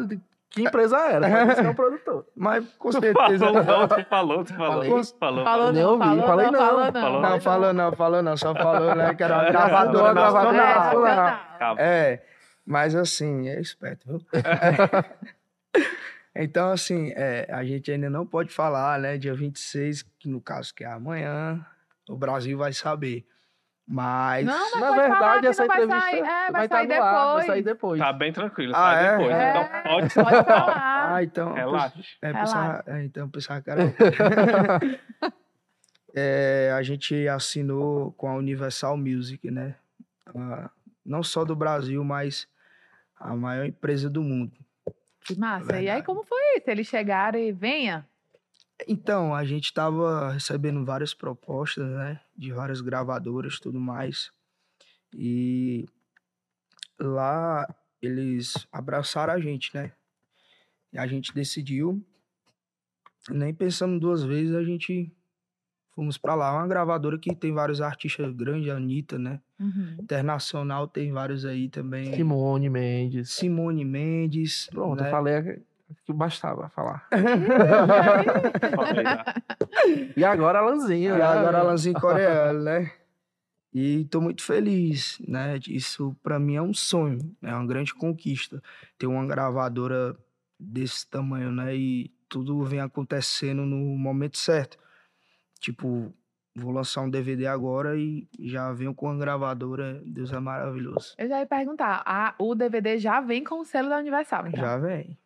[0.50, 2.26] que empresa era, disse que é um produtor.
[2.36, 3.46] mas com Tu certeza.
[3.46, 4.84] falou, não, tu falou, tu falou.
[4.84, 5.04] Falei.
[5.20, 5.44] falou.
[5.44, 6.60] Falou Nem não, ouvi, falou falei não, não.
[6.60, 6.92] falou não.
[6.92, 11.40] Falou Não, falou não, falou não, só falou, né, que era uma gravadora gravadora
[11.78, 12.14] É.
[12.14, 12.26] É,
[12.66, 14.20] mas assim, é esperto, viu?
[16.36, 19.18] então, assim, é, a gente ainda não pode falar, né?
[19.18, 21.64] Dia 26, que no caso que é amanhã,
[22.10, 23.26] o Brasil vai saber.
[23.92, 24.46] Mas.
[24.46, 26.20] Não, mas Na verdade, que essa não vai entrevista sair.
[26.20, 27.46] É, vai, estar sair no ar, vai depois.
[27.48, 28.00] sair depois.
[28.00, 29.18] Tá bem tranquilo, Ah, sai é?
[29.18, 29.32] depois.
[29.36, 31.10] É, Então pode pode falar.
[31.16, 31.54] Ah, então.
[31.54, 32.00] Relaxa.
[32.22, 32.46] É, Relaxa.
[32.56, 33.82] pensar, é, então, pensar que era.
[36.16, 39.76] É, a gente assinou com a Universal Music, né?
[41.06, 42.48] Não só do Brasil, mas
[43.20, 44.52] a maior empresa do mundo.
[45.22, 45.80] Que massa.
[45.80, 46.70] E aí, como foi isso?
[46.70, 48.08] Eles chegaram e venha.
[48.88, 52.20] Então, a gente estava recebendo várias propostas, né?
[52.36, 54.32] De várias gravadoras e tudo mais.
[55.14, 55.86] E
[57.00, 57.68] lá
[58.02, 59.92] eles abraçaram a gente, né?
[60.94, 62.04] E a gente decidiu,
[63.30, 65.12] nem pensando duas vezes, a gente
[66.00, 66.54] fomos para lá.
[66.54, 69.42] Uma gravadora que tem vários artistas grandes, a Anitta, né?
[69.60, 69.98] Uhum.
[70.00, 72.14] Internacional tem vários aí também.
[72.16, 73.30] Simone Mendes.
[73.32, 74.68] Simone Mendes.
[74.72, 75.08] Pronto, né?
[75.08, 75.62] eu falei
[76.06, 77.08] que bastava falar.
[80.16, 81.16] E agora Alanzinho.
[81.16, 81.24] E né?
[81.24, 82.92] agora Alanzinho coreano, né?
[83.74, 85.60] E tô muito feliz, né?
[85.68, 88.62] Isso para mim é um sonho, é uma grande conquista.
[88.98, 90.16] Ter uma gravadora
[90.60, 91.76] desse tamanho, né?
[91.76, 94.78] E tudo vem acontecendo no momento certo.
[95.60, 96.12] Tipo,
[96.56, 100.02] vou lançar um DVD agora e já venho com a gravadora.
[100.06, 101.14] Deus é maravilhoso.
[101.18, 102.02] Eu já ia perguntar.
[102.06, 104.60] a- o DVD já vem com o selo da Universal, então.
[104.60, 105.18] Já vem.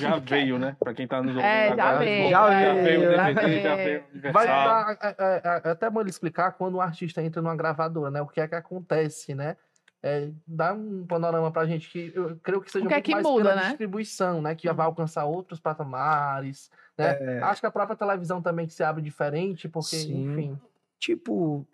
[0.00, 0.76] Já veio, né?
[0.80, 1.98] Pra quem tá nos ouvindo É, já agora.
[1.98, 4.04] veio, já Já veio, veio o já DVD, já veio.
[4.28, 7.54] o Vai dar, é, é, é, até bom ele explicar quando um artista entra numa
[7.54, 8.22] gravadora, né?
[8.22, 9.56] O que é que acontece, né?
[10.02, 13.12] É, dá um panorama pra gente que eu creio que seja O que é que
[13.12, 13.68] mais muda, pela né?
[13.68, 14.54] distribuição, né?
[14.54, 17.18] Que já vai alcançar outros patamares, né?
[17.20, 20.30] É, Acho que a própria televisão também que se abre diferente, porque, Sim.
[20.32, 20.58] enfim.
[20.98, 21.66] tipo,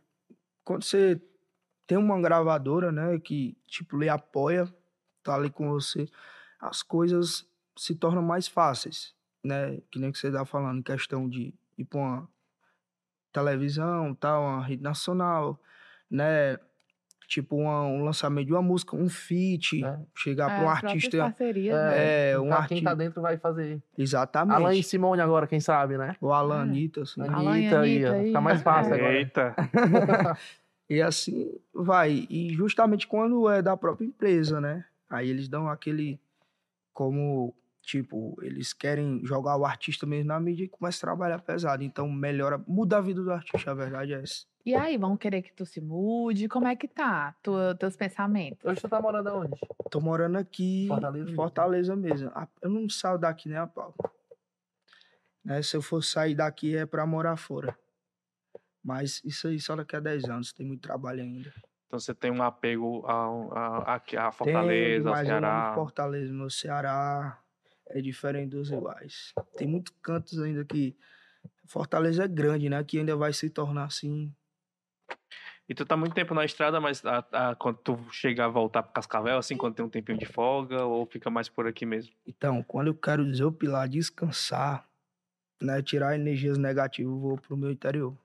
[0.64, 1.20] quando você
[1.86, 4.66] tem uma gravadora, né, que, tipo, lhe apoia,
[5.22, 6.08] tá ali com você,
[6.68, 7.46] as coisas
[7.76, 9.78] se tornam mais fáceis, né?
[9.90, 12.28] Que nem que você tá falando, questão de ir pra uma
[13.32, 15.60] televisão, tal, uma rede nacional,
[16.10, 16.56] né?
[17.26, 19.98] Tipo, uma- um lançamento de uma música, um feat, É.
[20.14, 21.18] chegar É, pra um artista.
[21.18, 21.92] parcerias, né?
[21.98, 22.96] É, então um quem tá artista.
[22.96, 23.82] dentro vai fazer.
[23.96, 24.54] Exatamente.
[24.56, 26.16] Alan e Simone agora, quem sabe, né?
[26.20, 26.62] O Alan É.
[26.62, 27.22] Anitta, assim.
[27.22, 28.26] Alan e Anitta Anitta aí.
[28.26, 28.96] fica mais fácil É.
[28.98, 29.14] agora.
[29.14, 29.54] Eita.
[30.88, 32.26] E assim vai.
[32.28, 34.84] E justamente quando é da própria empresa, né?
[35.08, 36.20] Aí eles dão aquele.
[36.94, 41.82] Como, tipo, eles querem jogar o artista mesmo na mídia e começa a trabalhar pesado.
[41.82, 44.46] Então melhora, muda a vida do artista, a verdade é essa.
[44.64, 46.48] E aí, vão querer que tu se mude?
[46.48, 48.64] Como é que tá tua, teus pensamentos?
[48.64, 49.60] Hoje tu tá morando aonde?
[49.90, 51.34] Tô morando aqui Fortaleza.
[51.34, 52.32] Fortaleza mesmo.
[52.62, 53.94] Eu não saio daqui nem a pau.
[55.44, 55.60] Né?
[55.60, 57.76] Se eu for sair daqui é pra morar fora.
[58.82, 61.52] Mas isso aí só daqui a 10 anos, tem muito trabalho ainda.
[61.94, 65.72] Então você tem um apego ao, a, aqui, a Tem, Fortaleza, ao mas eu Ceará.
[65.76, 67.38] Fortaleza, meu Ceará
[67.88, 69.32] é diferente dos iguais.
[69.56, 70.96] Tem muitos cantos ainda que
[71.68, 72.82] Fortaleza é grande, né?
[72.82, 74.34] Que ainda vai se tornar assim.
[75.68, 78.82] E tu tá muito tempo na estrada, mas a- a- quando tu chega a voltar
[78.82, 82.12] pra Cascavel, assim, quando tem um tempinho de folga, ou fica mais por aqui mesmo?
[82.26, 84.84] Então, quando eu quero desopilar, descansar,
[85.62, 85.80] né?
[85.80, 88.16] Tirar energias negativas, eu vou pro meu interior.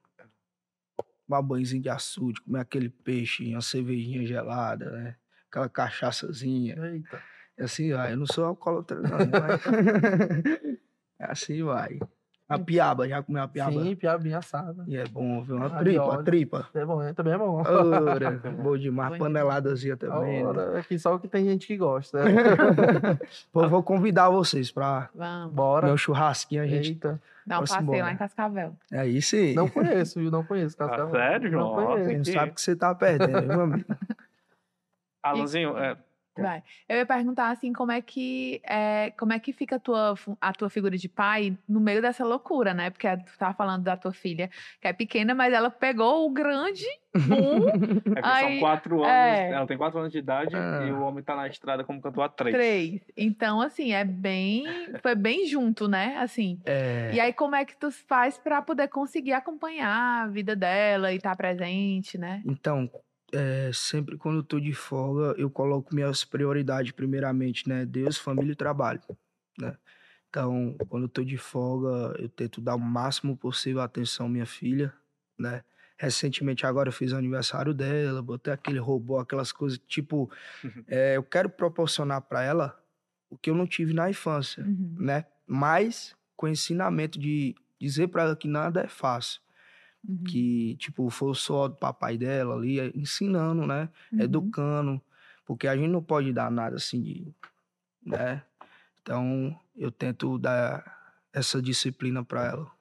[1.30, 5.16] Tomar banhozinho de açude, comer aquele peixe, uma cervejinha gelada, né?
[5.48, 6.76] Aquela cachaçazinha.
[6.88, 7.22] Eita.
[7.56, 8.14] E assim vai.
[8.14, 9.62] Eu não sou alcoólatra, não, mas...
[11.22, 12.00] É assim vai.
[12.50, 13.72] A piaba, já comeu a piaba?
[13.72, 14.84] Sim, piabinha assada.
[14.88, 15.56] E é bom, viu?
[15.58, 16.24] Uma Ah, tripa, óleo.
[16.24, 16.68] tripa.
[16.74, 17.62] É bom, é, também é bom.
[17.64, 18.32] Ora,
[18.64, 19.18] bom demais.
[19.20, 20.42] Paneladazinha também.
[20.42, 20.50] né?
[20.50, 22.24] Ora, aqui só que tem gente que gosta.
[22.24, 22.32] né?
[23.54, 25.54] Pô, vou convidar vocês pra Vamos.
[25.54, 25.86] Bora.
[25.88, 26.90] meu churrasquinho, a gente.
[26.90, 27.22] Eita.
[27.46, 28.04] Dá um passeio embora.
[28.04, 28.76] lá em Cascavel.
[28.92, 29.54] Aí sim.
[29.54, 30.32] Não conheço, viu?
[30.32, 30.76] Não conheço.
[30.80, 31.12] Ah, Cascavel.
[31.12, 31.76] sério, João?
[31.76, 32.14] Não conheço.
[32.18, 33.86] Não que- sabe que você tá perdendo, meu amigo.
[35.24, 35.98] Alanzinho, é,
[36.38, 36.64] Vai.
[36.88, 40.54] Eu ia perguntar assim, como é que é, como é que fica a tua, a
[40.54, 42.90] tua figura de pai no meio dessa loucura, né?
[42.90, 44.50] Porque tu tava falando da tua filha,
[44.80, 46.86] que é pequena, mas ela pegou o grande
[47.28, 47.68] boom,
[48.16, 49.52] é Aí, são quatro anos, é.
[49.52, 50.86] ela tem quatro anos de idade Ah.
[50.88, 52.56] e o homem tá na estrada como cantor há três.
[52.56, 53.02] três.
[53.18, 54.64] Então, assim, é bem.
[55.02, 56.16] Foi bem junto, né?
[56.20, 56.60] Assim.
[56.66, 61.12] É, E aí, como é que tu faz pra poder conseguir acompanhar a vida dela
[61.12, 62.42] e estar presente, né?
[62.46, 62.90] então,
[63.34, 67.86] é, sempre quando eu tô de folga, eu coloco minhas prioridades primeiramente, né?
[67.86, 69.02] Deus, família e trabalho,
[69.58, 69.76] né?
[70.30, 74.46] Então, quando eu tô de folga, eu tento dar o máximo possível atenção à minha
[74.46, 74.94] filha,
[75.38, 75.64] né?
[75.98, 80.32] Recentemente agora eu fiz o aniversário dela, botei aquele robô, aquelas coisas, tipo,
[80.88, 82.80] é, eu quero proporcionar para ela
[83.30, 84.96] o que eu não tive na infância, Uhum.
[85.00, 85.26] né?
[85.46, 89.42] Mas com ensinamento de dizer para ela que nada é fácil,
[90.08, 90.24] Uhum.
[90.24, 93.90] que tipo foi o suor do papai dela ali, é, ensinando, né?
[94.12, 94.22] Uhum.
[94.22, 95.02] Educando,
[95.46, 97.28] porque a gente não pode dar nada assim de,
[98.06, 98.42] né?
[99.02, 100.84] Então eu tento dar
[101.34, 102.72] essa disciplina para ela.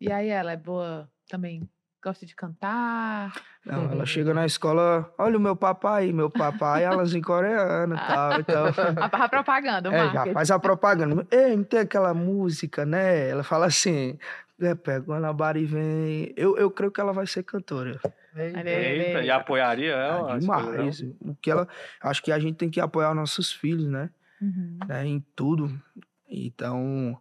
[0.00, 1.68] E aí ela é boa também?
[2.02, 3.32] Gosta de cantar?
[3.64, 7.98] Não, ela chega na escola, olha o meu papai, meu papai, elas em coreano e
[7.98, 8.66] tal, então
[9.00, 11.26] A, a propaganda, o É, já faz a propaganda.
[11.30, 13.30] Ei, não tem aquela música, né?
[13.30, 14.18] Ela fala assim,
[14.60, 16.32] é, pega uma bari e vem.
[16.36, 18.00] Eu, eu creio que ela vai ser cantora.
[18.36, 18.70] Eita.
[18.70, 20.32] Eita, e apoiaria ela?
[20.32, 20.76] Ah, a escolha dela?
[20.76, 21.00] demais.
[21.20, 21.68] O que ela,
[22.00, 24.10] acho que a gente tem que apoiar nossos filhos, né?
[24.40, 24.78] Uhum.
[24.86, 25.06] né?
[25.06, 25.70] Em tudo.
[26.28, 27.20] Então, o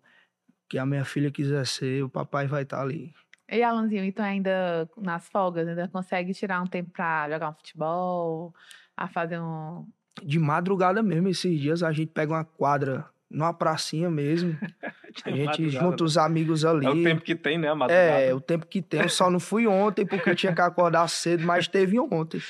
[0.69, 3.13] que a minha filha quiser ser, o papai vai estar ali.
[3.49, 8.55] E Alanzinho, então ainda nas folgas, ainda consegue tirar um tempo pra jogar um futebol,
[8.97, 9.88] a fazer um...
[10.23, 14.57] De madrugada mesmo, esses dias, a gente pega uma quadra numa pracinha mesmo.
[15.25, 16.86] A gente junta os amigos ali.
[16.86, 17.67] É o tempo que tem, né?
[17.67, 18.19] A madrugada.
[18.19, 19.01] É, o tempo que tem.
[19.01, 22.41] Eu só não fui ontem porque eu tinha que acordar cedo, mas teve ontem.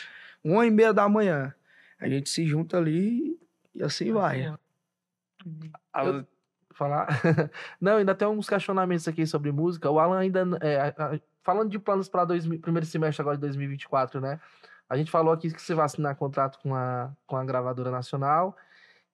[0.42, 1.54] Uma e meia da manhã.
[2.00, 3.38] A gente se junta ali
[3.76, 4.54] e assim vai.
[5.94, 6.24] A-
[6.74, 7.08] falar.
[7.80, 9.90] Não, ainda tem uns questionamentos aqui sobre música.
[9.90, 10.44] O Alan ainda.
[10.62, 14.40] é, falando de planos para primeiro semestre agora de 2024, né?
[14.90, 18.56] A gente falou aqui que você vai assinar contrato com a, com a gravadora nacional.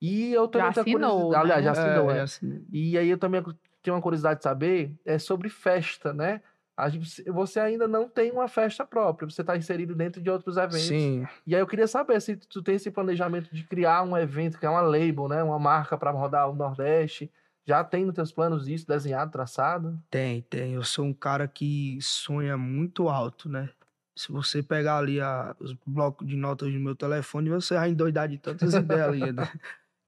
[0.01, 1.51] E eu também Já tenho assinou, curiosidade.
[1.51, 1.79] Aliás, já né?
[1.79, 2.21] assinou, É, é.
[2.21, 3.43] assim, E aí eu também
[3.81, 6.41] tenho uma curiosidade de saber é sobre festa, né?
[6.77, 10.55] A gente- você ainda não tem uma festa própria, você está inserido dentro de outros
[10.55, 10.79] eventos.
[10.79, 11.27] sim.
[11.45, 14.65] E aí eu queria saber se tu tem esse planejamento de criar um evento, que
[14.65, 15.43] é uma label, né?
[15.43, 17.29] Uma marca para rodar o Nordeste.
[17.67, 20.01] Já tem nos teus planos isso desenhado, traçado?
[20.09, 20.73] Tem, tem.
[20.75, 23.69] Eu sou um cara que sonha muito alto, né?
[24.15, 28.27] Se você pegar ali a- os blocos de notas do meu telefone, você vai endoidar
[28.29, 29.43] de tantas ideias ali, né?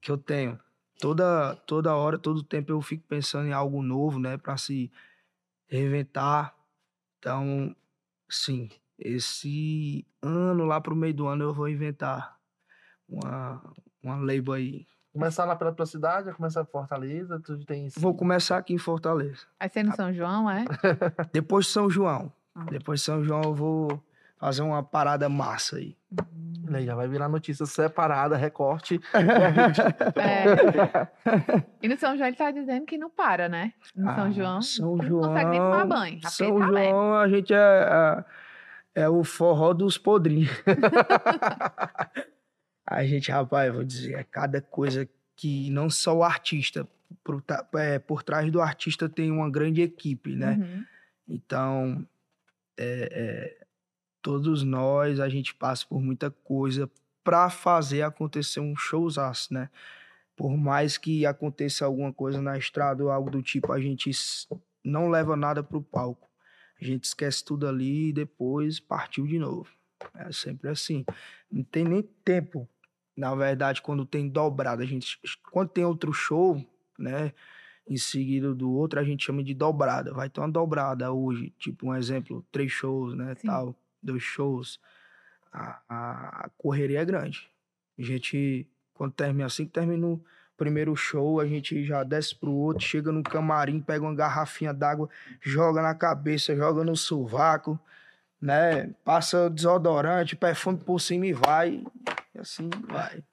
[0.02, 0.60] Que eu tenho.
[1.00, 4.38] Toda, toda hora, todo tempo eu fico pensando em algo novo, né?
[4.38, 4.92] Pra se
[5.68, 6.54] reinventar.
[7.20, 7.76] Então,
[8.30, 12.36] sim, esse ano, lá pro meio do ano, eu vou inventar
[13.08, 13.62] uma,
[14.04, 14.88] uma label aí.
[15.14, 18.74] Começar lá pela tua cidade, vai começar por Fortaleza, tu tem esse- Vou começar aqui
[18.74, 19.46] em Fortaleza.
[19.60, 20.64] Vai ser no São João, é?
[21.34, 22.32] Depois de São João.
[22.56, 22.66] Ah.
[22.66, 24.04] Depois de São João eu vou
[24.38, 25.98] fazer uma parada massa aí.
[26.18, 26.26] Olha
[26.78, 29.00] aí, Já vai virar notícia separada, recorte.
[30.16, 30.46] É.
[31.82, 33.74] E no São João ele tá dizendo que não para, né?
[33.96, 35.30] No São Ah, João São não João.
[35.30, 36.20] consegue nem tomar banho.
[36.24, 36.90] A São leve.
[36.90, 37.58] João, a gente é,
[38.96, 40.50] é, é o forró dos podrinhos.
[42.86, 46.88] a gente, rapaz, eu vou dizer, é cada coisa que não só o artista,
[47.24, 50.58] por, ta- é, por trás do artista tem uma grande equipe, né?
[50.60, 50.86] Uhum.
[51.28, 52.08] Então,
[52.78, 53.61] é, é,
[54.22, 56.90] todos nós, a gente passa por muita coisa
[57.24, 59.70] para fazer acontecer um showzaço, né?
[60.36, 64.12] Por mais que aconteça alguma coisa na estrada ou algo do tipo, a gente
[64.84, 66.30] não leva nada pro palco.
[66.82, 69.70] A gente esquece tudo ali e depois partiu de novo.
[70.16, 71.06] É sempre assim.
[71.52, 72.68] Não tem nem tempo.
[73.16, 75.20] Na verdade, quando tem dobrado, a gente.
[75.52, 76.64] Quando tem outro show,
[76.98, 77.34] né?
[77.88, 80.14] Em seguida do outro, a gente chama de dobrada.
[80.14, 81.54] Vai ter uma dobrada hoje.
[81.60, 83.36] Tipo, um exemplo, três shows, né?
[83.36, 83.48] Sim.
[83.48, 84.80] Tal, dois shows.
[85.52, 87.50] A, a, a correria é grande.
[87.98, 90.24] A gente, quando termina assim, que termina o
[90.58, 95.10] primeiro show, a gente já desce pro outro, chega no camarim, pega uma garrafinha d'água,
[95.42, 97.80] joga na cabeça, joga no sovaco,
[98.42, 98.92] né?
[99.04, 101.84] Passa desodorante, perfume por cima e vai.
[102.34, 103.24] E assim vai.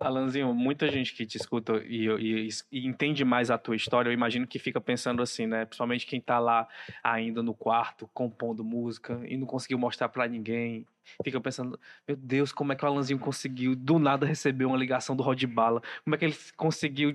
[0.00, 4.12] Alanzinho, muita gente que te escuta e, e- e entende mais a tua história, eu
[4.12, 5.64] imagino que fica pensando assim, né?
[5.64, 6.68] Principalmente quem tá lá
[7.02, 10.86] ainda no quarto, compondo música e não conseguiu mostrar pra ninguém.
[11.22, 15.14] Fica pensando, meu Deus, como é que o Alanzinho conseguiu do nada receber uma ligação
[15.14, 15.82] do Rod Bala?
[16.02, 17.12] Como é que ele conseguiu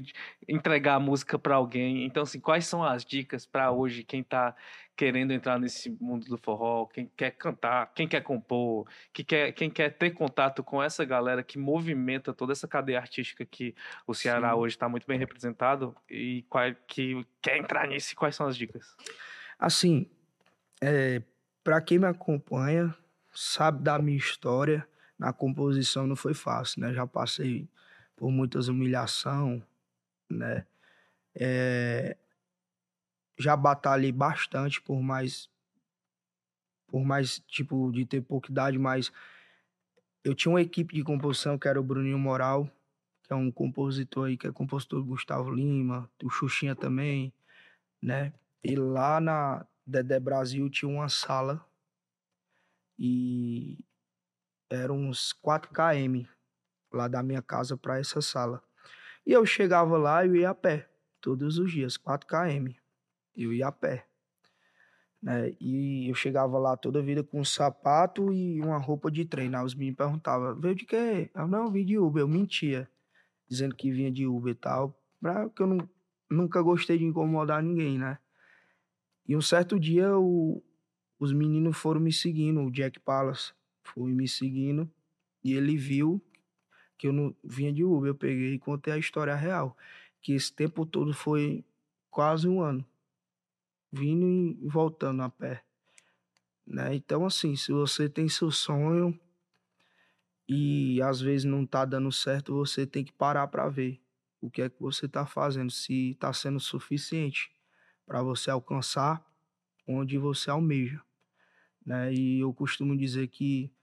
[0.47, 2.05] entregar a música pra alguém?
[2.05, 4.55] Então, assim, quais são as dicas pra hoje quem tá
[4.99, 9.69] querendo entrar nesse mundo do forró, quem quer cantar, quem quer compor, que quer, quem
[9.69, 13.73] quer ter contato com essa galera que movimenta toda essa cadeia artística que
[14.05, 14.57] o Ceará Sim.
[14.57, 18.93] hoje está muito bem representado e qual, que quer entrar nisso, quais são as dicas?
[19.57, 20.09] Assim,
[20.81, 21.21] é,
[21.63, 22.93] para quem me acompanha,
[23.39, 24.85] sabe da minha história,
[25.17, 26.93] na composição não foi fácil, né?
[26.93, 27.69] Já passei
[28.13, 29.63] por muitas humilhação,
[30.29, 30.65] né?
[31.33, 32.17] É,
[33.37, 35.49] já batalhei bastante por mais
[36.87, 39.09] por mais tipo de ter pouca idade, mas
[40.21, 42.69] eu tinha uma equipe de composição que era o Bruninho Moral,
[43.23, 47.31] que é um compositor aí, que é compositor do Gustavo Lima, o Xuxinha também,
[48.01, 48.33] né?
[48.61, 51.63] E lá na Dedé Brasil tinha uma sala
[52.99, 53.79] e
[54.69, 56.27] eram uns 4 km
[56.91, 58.61] lá da minha casa para essa sala.
[59.25, 60.89] E eu chegava lá e ia a pé,
[61.21, 62.73] todos os dias, 4 km.
[63.35, 64.05] Eu ia a pé.
[65.21, 65.55] Né?
[65.61, 69.57] E eu chegava lá toda vida com um sapato e uma roupa de treino.
[69.57, 71.31] Aí os meninos perguntavam, veio de quê?
[71.33, 72.21] Eu não, vim de Uber.
[72.21, 72.89] Eu mentia,
[73.47, 75.89] dizendo que vinha de Uber e tal, porque eu não,
[76.29, 78.17] nunca gostei de incomodar ninguém, né?
[79.25, 80.61] E um certo dia o,
[81.19, 83.53] os meninos foram me seguindo, o Jack Palace
[83.83, 84.89] foi me seguindo
[85.43, 86.21] e ele viu
[86.97, 88.09] que eu não vinha de Uber.
[88.09, 89.75] Eu peguei e contei a história real,
[90.21, 91.63] que esse tempo todo foi
[92.09, 92.85] quase um ano,
[93.91, 95.63] vindo e voltando a pé.
[96.65, 96.95] Né?
[96.95, 99.19] Então, assim, se você tem seu sonho
[100.47, 104.01] e às vezes não tá dando certo, você tem que parar para ver
[104.41, 107.51] o que é que você tá fazendo, se tá sendo suficiente
[108.05, 109.25] para você alcançar
[109.87, 111.01] onde você almeja.
[111.89, 112.13] Né?
[112.13, 113.73] E eu costumo dizer que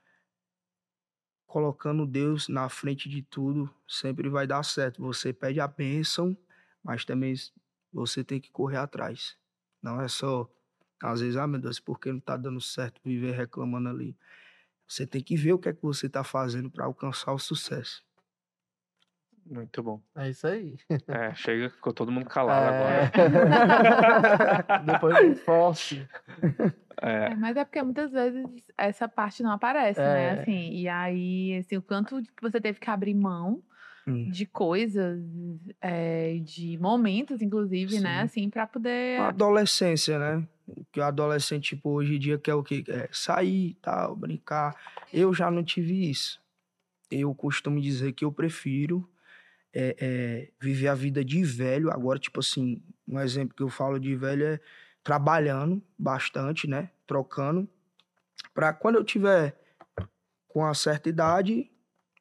[1.45, 5.03] colocando Deus na frente de tudo sempre vai dar certo.
[5.03, 6.39] Você pede a bênção,
[6.85, 7.35] mas também
[7.93, 9.37] você tem que correr atrás.
[9.83, 10.49] Não é só,
[11.03, 14.17] às vezes, ah, meu Deus, por que não tá dando certo viver reclamando ali?
[14.87, 18.06] Você tem que ver o que é que você está fazendo para alcançar o sucesso.
[19.49, 20.01] Muito bom.
[20.17, 20.77] É isso aí.
[21.09, 23.11] É, chega, ficou todo mundo calado É.
[23.15, 24.83] agora.
[24.85, 26.09] Depois do forte.
[27.01, 28.45] É, É, mas é porque muitas vezes
[28.77, 30.25] essa parte não aparece, né?
[30.37, 30.41] É.
[30.41, 33.63] Assim, e aí, assim, o quanto você teve que abrir mão
[34.09, 34.31] Hum.
[34.31, 35.21] de coisas,
[35.81, 38.19] é, de momentos, inclusive, né?
[38.21, 38.25] Sim.
[38.25, 39.19] Assim, pra poder.
[39.21, 40.47] A adolescência, né?
[40.93, 42.83] Que o adolescente, tipo, hoje em dia quer o quê?
[42.85, 44.77] Quer sair, tal, brincar.
[45.13, 46.41] Eu já não tive isso.
[47.11, 49.09] Eu costumo dizer que eu prefiro
[49.79, 51.91] é, é, viver a vida de velho.
[51.91, 54.61] Agora, tipo assim, um exemplo que eu falo de velho é
[55.05, 56.91] trabalhando bastante, né?
[57.07, 57.69] Trocando.
[58.55, 59.55] Pra quando eu tiver
[60.49, 61.71] com uma certa idade,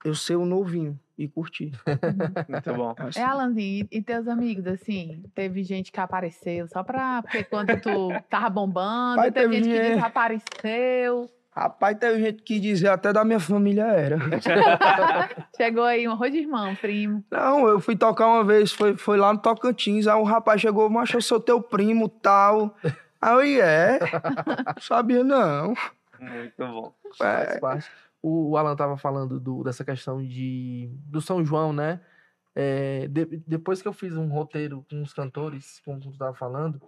[0.03, 1.71] eu ser um novinho e curtir.
[2.49, 2.93] muito bom.
[2.97, 3.21] Assim.
[3.21, 7.21] É, Alanzinho, e, e teus amigos, assim, teve gente que apareceu só pra.
[7.21, 11.31] Porque quando tu tava bombando, Pai, teve teve gente que desapareceu.
[11.55, 14.17] Rapaz, teve gente que dizia até da minha família era.
[15.55, 17.23] Chegou aí um arroz de irmão, primo.
[17.31, 20.89] Não, eu fui tocar uma vez, foi, foi lá no Tocantins, aí um rapaz chegou,
[20.89, 22.75] mas eu sou teu primo, tal.
[23.21, 23.99] Aí eu, "E é?
[24.81, 25.73] Sabia não.
[26.19, 26.93] Muito bom.
[27.21, 27.59] É.
[28.21, 32.01] O, o Alan tava falando do- dessa questão de do São João, né?
[32.53, 36.81] É, de- depois que eu fiz um roteiro com os cantores, como tu tava falando,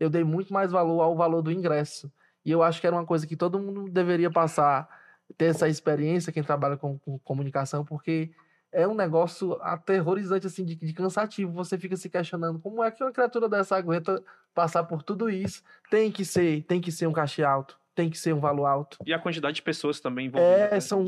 [0.00, 2.10] eu dei muito mais valor ao valor do ingresso.
[2.44, 4.88] E eu acho que era uma coisa que todo mundo deveria passar,
[5.36, 8.30] ter essa experiência, quem trabalha com, com comunicação, porque
[8.74, 11.52] é um negócio aterrorizante, assim, de, de cansativo.
[11.52, 14.22] Você fica se questionando como é que uma criatura dessa aguenta
[14.52, 15.62] passar por tudo isso.
[15.88, 18.98] Tem que ser, tem que ser um cachê alto, tem que ser um valor alto.
[19.06, 20.58] E a quantidade de pessoas também envolvidas.
[20.58, 20.80] É, né?
[20.80, 21.06] são,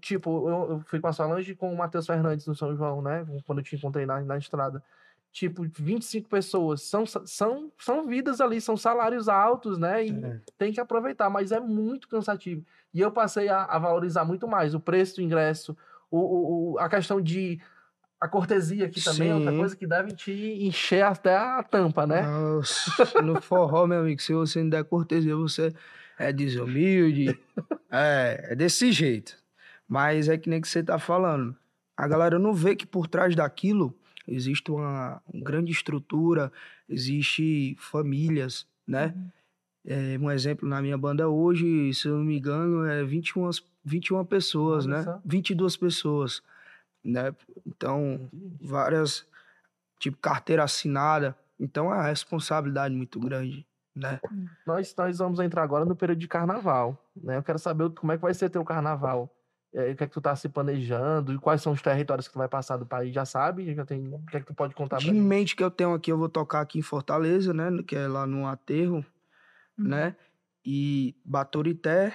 [0.00, 3.00] tipo, eu, eu fui com a Solange e com o Matheus Fernandes no São João,
[3.00, 3.26] né?
[3.46, 4.82] Quando eu te encontrei na, na estrada.
[5.32, 6.82] Tipo, 25 pessoas.
[6.82, 10.06] São, são, são vidas ali, são salários altos, né?
[10.06, 10.40] E É.
[10.56, 12.64] tem que aproveitar, mas é muito cansativo.
[12.92, 15.76] E eu passei a, a valorizar muito mais o preço do ingresso,
[16.10, 17.60] o, o, a questão de.
[18.20, 19.58] A cortesia aqui também é outra Sim.
[19.58, 22.22] coisa que deve te encher até a tampa, né?
[22.22, 25.72] Nossa, no forró, meu amigo, se você não der cortesia, você
[26.18, 27.38] é desumilde.
[27.92, 29.36] É, é desse jeito.
[29.86, 31.54] Mas é que nem que você tá falando.
[31.96, 33.94] A galera não vê que por trás daquilo
[34.28, 36.52] existe uma, uma grande estrutura,
[36.88, 39.14] existe famílias, né?
[39.84, 43.48] É, um exemplo, na minha banda hoje, se eu não me engano, é 21,
[43.84, 45.02] 21 pessoas, Olha né?
[45.02, 45.20] só.
[45.24, 46.42] 22 pessoas,
[47.02, 47.34] né?
[47.66, 48.28] Então,
[48.60, 49.26] várias,
[49.98, 51.34] tipo, carteira assinada.
[51.58, 54.20] Então, é uma responsabilidade muito grande, né?
[54.66, 57.36] Nós, nós vamos entrar agora no período de carnaval, né?
[57.38, 59.34] Eu quero saber como é que vai ser teu carnaval.
[59.74, 61.32] É, o que é que tu tá se planejando?
[61.32, 63.14] E quais são os territórios que tu vai passar do país?
[63.14, 63.74] Já sabe?
[63.74, 64.08] Já tem...
[64.14, 65.20] O que é que tu pode contar pra De gente?
[65.20, 67.70] mente que eu tenho aqui, eu vou tocar aqui em Fortaleza, né?
[67.86, 69.04] Que é lá no Aterro,
[69.76, 70.16] né?
[70.64, 72.14] E Baturité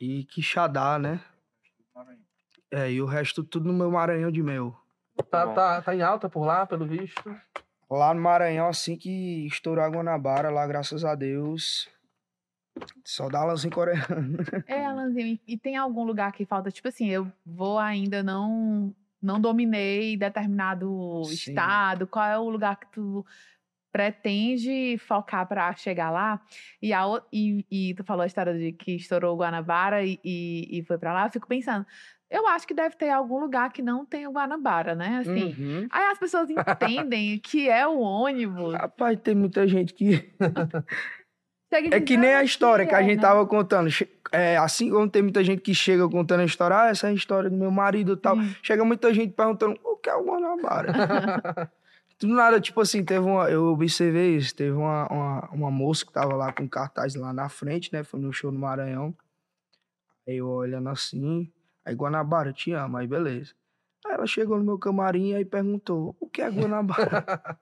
[0.00, 1.20] e Quixadá, né?
[2.70, 4.76] É, e o resto tudo no meu Maranhão de Mel.
[5.30, 5.54] Tá, Bom.
[5.54, 7.34] tá, tá em alta por lá, pelo visto?
[7.90, 11.88] Lá no Maranhão, assim que estourou a Guanabara, lá, graças a Deus,
[13.04, 14.38] só dá em coreano.
[14.66, 16.70] É, Alanzinho, e, tem algum lugar que falta?
[16.70, 21.32] Tipo assim, eu vou ainda não não dominei determinado Sim.
[21.32, 22.06] estado.
[22.06, 23.24] Qual é o lugar que tu
[23.96, 26.38] pretende focar para chegar lá.
[26.82, 27.02] E, a,
[27.32, 30.98] e, e tu falou a história de que estourou o Guanabara e, e, e foi
[30.98, 31.24] para lá.
[31.24, 31.86] Eu fico pensando,
[32.30, 35.18] eu acho que deve ter algum lugar que não tem o Guanabara, né?
[35.22, 35.54] Assim.
[35.58, 35.88] Uhum.
[35.90, 38.74] Aí as pessoas entendem que é o ônibus.
[38.74, 40.30] Rapaz, tem muita gente que.
[41.70, 43.88] É que nem "Ah, a história que a gente né?" tava contando.
[44.32, 47.14] É, assim como tem muita gente que chega contando a história, ah, essa é a
[47.14, 48.36] história do meu marido e tal.
[48.36, 48.54] Hum.
[48.62, 50.92] Chega muita gente perguntando o que é o Guanabara.
[52.18, 53.50] Do nada, tipo assim, teve uma.
[53.50, 57.46] Eu observei isso, teve uma, uma, uma moça que tava lá com cartaz lá na
[57.48, 58.02] frente, né?
[58.02, 59.14] Foi no show no Maranhão.
[60.26, 61.52] Aí eu olhando assim,
[61.84, 63.52] aí Guanabara, te amo, aí beleza.
[64.06, 67.58] Aí ela chegou no meu camarim e aí perguntou: o que é Guanabara?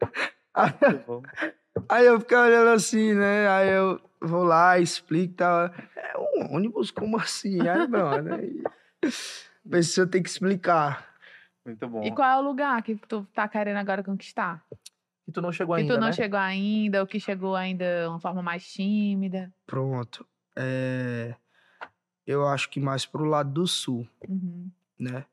[1.88, 3.48] Aí eu fiquei olhando assim, né?
[3.48, 5.66] Aí eu vou lá, explico e tal.
[5.66, 7.66] É um ônibus, como assim?
[7.68, 8.32] Aí, pronto.
[8.34, 8.62] Aí,
[9.68, 11.14] pessoa tem que explicar.
[11.64, 12.02] Muito bom.
[12.04, 14.64] E qual é o lugar que tu tá querendo agora conquistar?
[15.26, 16.12] E tu não chegou que ainda, tu não né?
[16.12, 19.52] chegou ainda, ou que chegou ainda de uma forma mais tímida.
[19.66, 20.26] Pronto.
[20.56, 21.34] É,
[22.26, 24.70] Eu acho que mais pro lado do sul, Uhum.
[24.98, 25.24] né?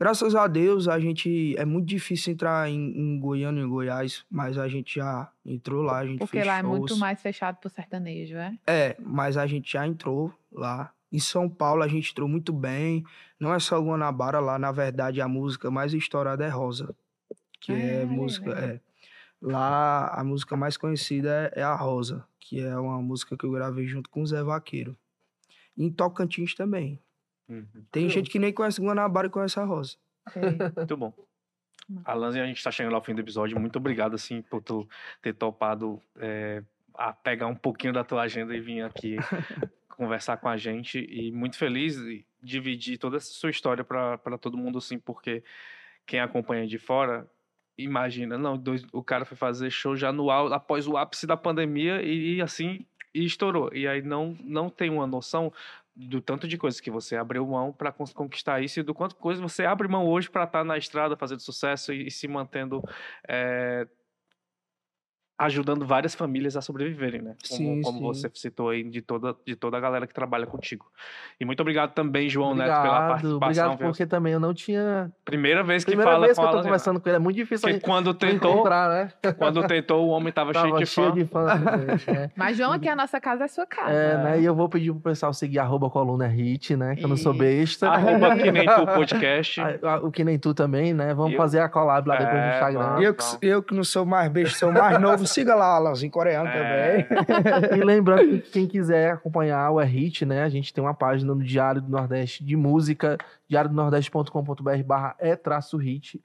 [0.00, 1.54] Graças a Deus, a gente.
[1.58, 5.98] É muito difícil entrar em, em Goiânia, em Goiás, mas a gente já entrou lá,
[5.98, 6.98] a gente Porque fez lá é muito shows.
[7.00, 8.56] mais fechado pro sertanejo, é?
[8.66, 10.90] É, mas a gente já entrou lá.
[11.12, 13.04] Em São Paulo a gente entrou muito bem.
[13.38, 16.94] Não é só Guanabara lá, na verdade a música mais estourada é Rosa.
[17.60, 18.54] Que é, É, música.
[18.54, 18.74] né?
[18.76, 18.80] É.
[19.42, 23.50] Lá a música mais conhecida é, é a Rosa, que é uma música que eu
[23.50, 24.96] gravei junto com o Zé Vaqueiro.
[25.76, 26.98] Em Tocantins também.
[27.50, 27.66] Uhum.
[27.90, 29.96] Tem gente que nem conhece Guanabara e conhece a Rosa.
[30.76, 31.12] Muito bom.
[32.04, 33.58] Alanzinho, a gente está chegando ao fim do episódio.
[33.58, 34.88] Muito obrigado, assim, por tu
[35.20, 36.62] ter topado é,
[36.94, 39.16] a pegar um pouquinho da tua agenda e vir aqui
[39.88, 41.04] conversar com a gente.
[41.10, 45.42] E muito feliz de dividir toda essa sua história para todo mundo, assim, porque
[46.06, 47.28] quem acompanha de fora
[47.76, 52.02] imagina, não, dois- o cara foi fazer show já no após o ápice da pandemia
[52.02, 52.84] e, e, assim
[53.14, 53.70] e estourou.
[53.72, 55.52] E aí não não tem uma noção
[56.08, 59.42] do tanto de coisas que você abriu mão para conquistar isso e do quanto coisa
[59.42, 62.82] você abre mão hoje para estar na estrada fazendo sucesso e, e se mantendo
[63.28, 63.86] é,
[65.40, 67.34] ajudando várias famílias a sobreviverem, né?
[67.48, 68.20] Como, Sim, como sim.
[68.22, 70.86] você citou aí de toda de toda a galera que trabalha contigo.
[71.40, 73.36] E muito obrigado também, João Neto, pela Obrigado, participação.
[73.48, 73.86] obrigado viu?
[73.88, 75.10] porque também eu não tinha...
[75.24, 77.36] Primeira vez que Primeira fala vez com que eu tô conversando com ele, é muito
[77.36, 79.08] difícil a Porque quando tentou, né?
[79.38, 81.02] quando tentou, o homem tava, cheio Tava de fã.
[81.02, 81.44] cheio de fã.
[81.46, 82.30] né?
[82.36, 83.90] Mas, João, aqui a nossa casa é sua casa.
[83.92, 84.40] É, né?
[84.40, 86.94] E eu vou pedir pro pessoal seguir arroba coluna hit, né?
[86.96, 87.88] Que eu não sou besta.
[87.88, 89.60] Arroba que nem tu podcast.
[90.02, 91.14] O que nem tu também, né?
[91.14, 92.80] Vamos Eu- fazer a collab lá depois no É, Instagram.
[92.82, 93.00] vamos.
[93.00, 93.38] E eu, que, não.
[93.42, 97.02] eu que não sou mais beijo, sou mais novo, siga lá, Alanzinho Coreano É.
[97.02, 97.78] também.
[97.78, 100.42] E lembrando que quem quiser acompanhar o E-Hit, né?
[100.42, 103.16] A gente tem uma página no Diário do Nordeste de música,
[103.48, 106.20] diariodonordeste.com.br barra e-hit.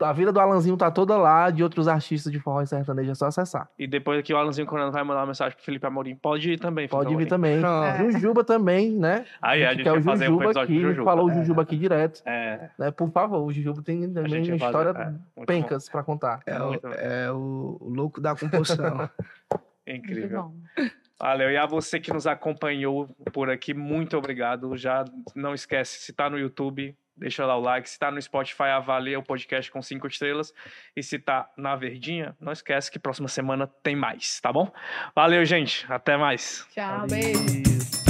[0.00, 3.14] A vida do Alanzinho tá toda lá, de outros artistas de forró e sertanejo, é
[3.14, 3.68] só acessar.
[3.78, 6.16] E depois aqui o Alanzinho Corano vai mandar uma mensagem pro Felipe Amorim.
[6.16, 7.60] Pode ir também, Felipe Pode vir também.
[7.60, 8.10] Pronto.
[8.12, 9.24] Jujuba também, né?
[9.40, 11.04] Aí a gente quer quer o fazer um Jujuba episódio aqui, Jujuba.
[11.04, 11.34] falou o É.
[11.34, 12.90] Jujuba aqui direto, É, né?
[12.90, 14.88] Por favor, o Jujuba tem a também gente uma vai fazer.
[14.88, 15.44] história é, muito bom.
[15.46, 16.40] pencas pra contar.
[16.46, 19.08] É, o, é o, louco da composição.
[19.86, 20.52] É incrível.
[21.20, 21.50] Valeu.
[21.50, 24.76] E a você que nos acompanhou por aqui, muito obrigado.
[24.76, 25.04] Já
[25.36, 27.88] não esquece, se tá no YouTube, deixa lá o like.
[27.88, 30.52] Se tá no Spotify, avalia o podcast com cinco estrelas.
[30.94, 34.70] E se tá na Verdinha, não esquece que próxima semana tem mais, tá bom?
[35.14, 35.86] Valeu, gente.
[35.88, 36.66] Até mais.
[36.74, 37.08] Tchau, Valeu.
[37.08, 38.01] beijo.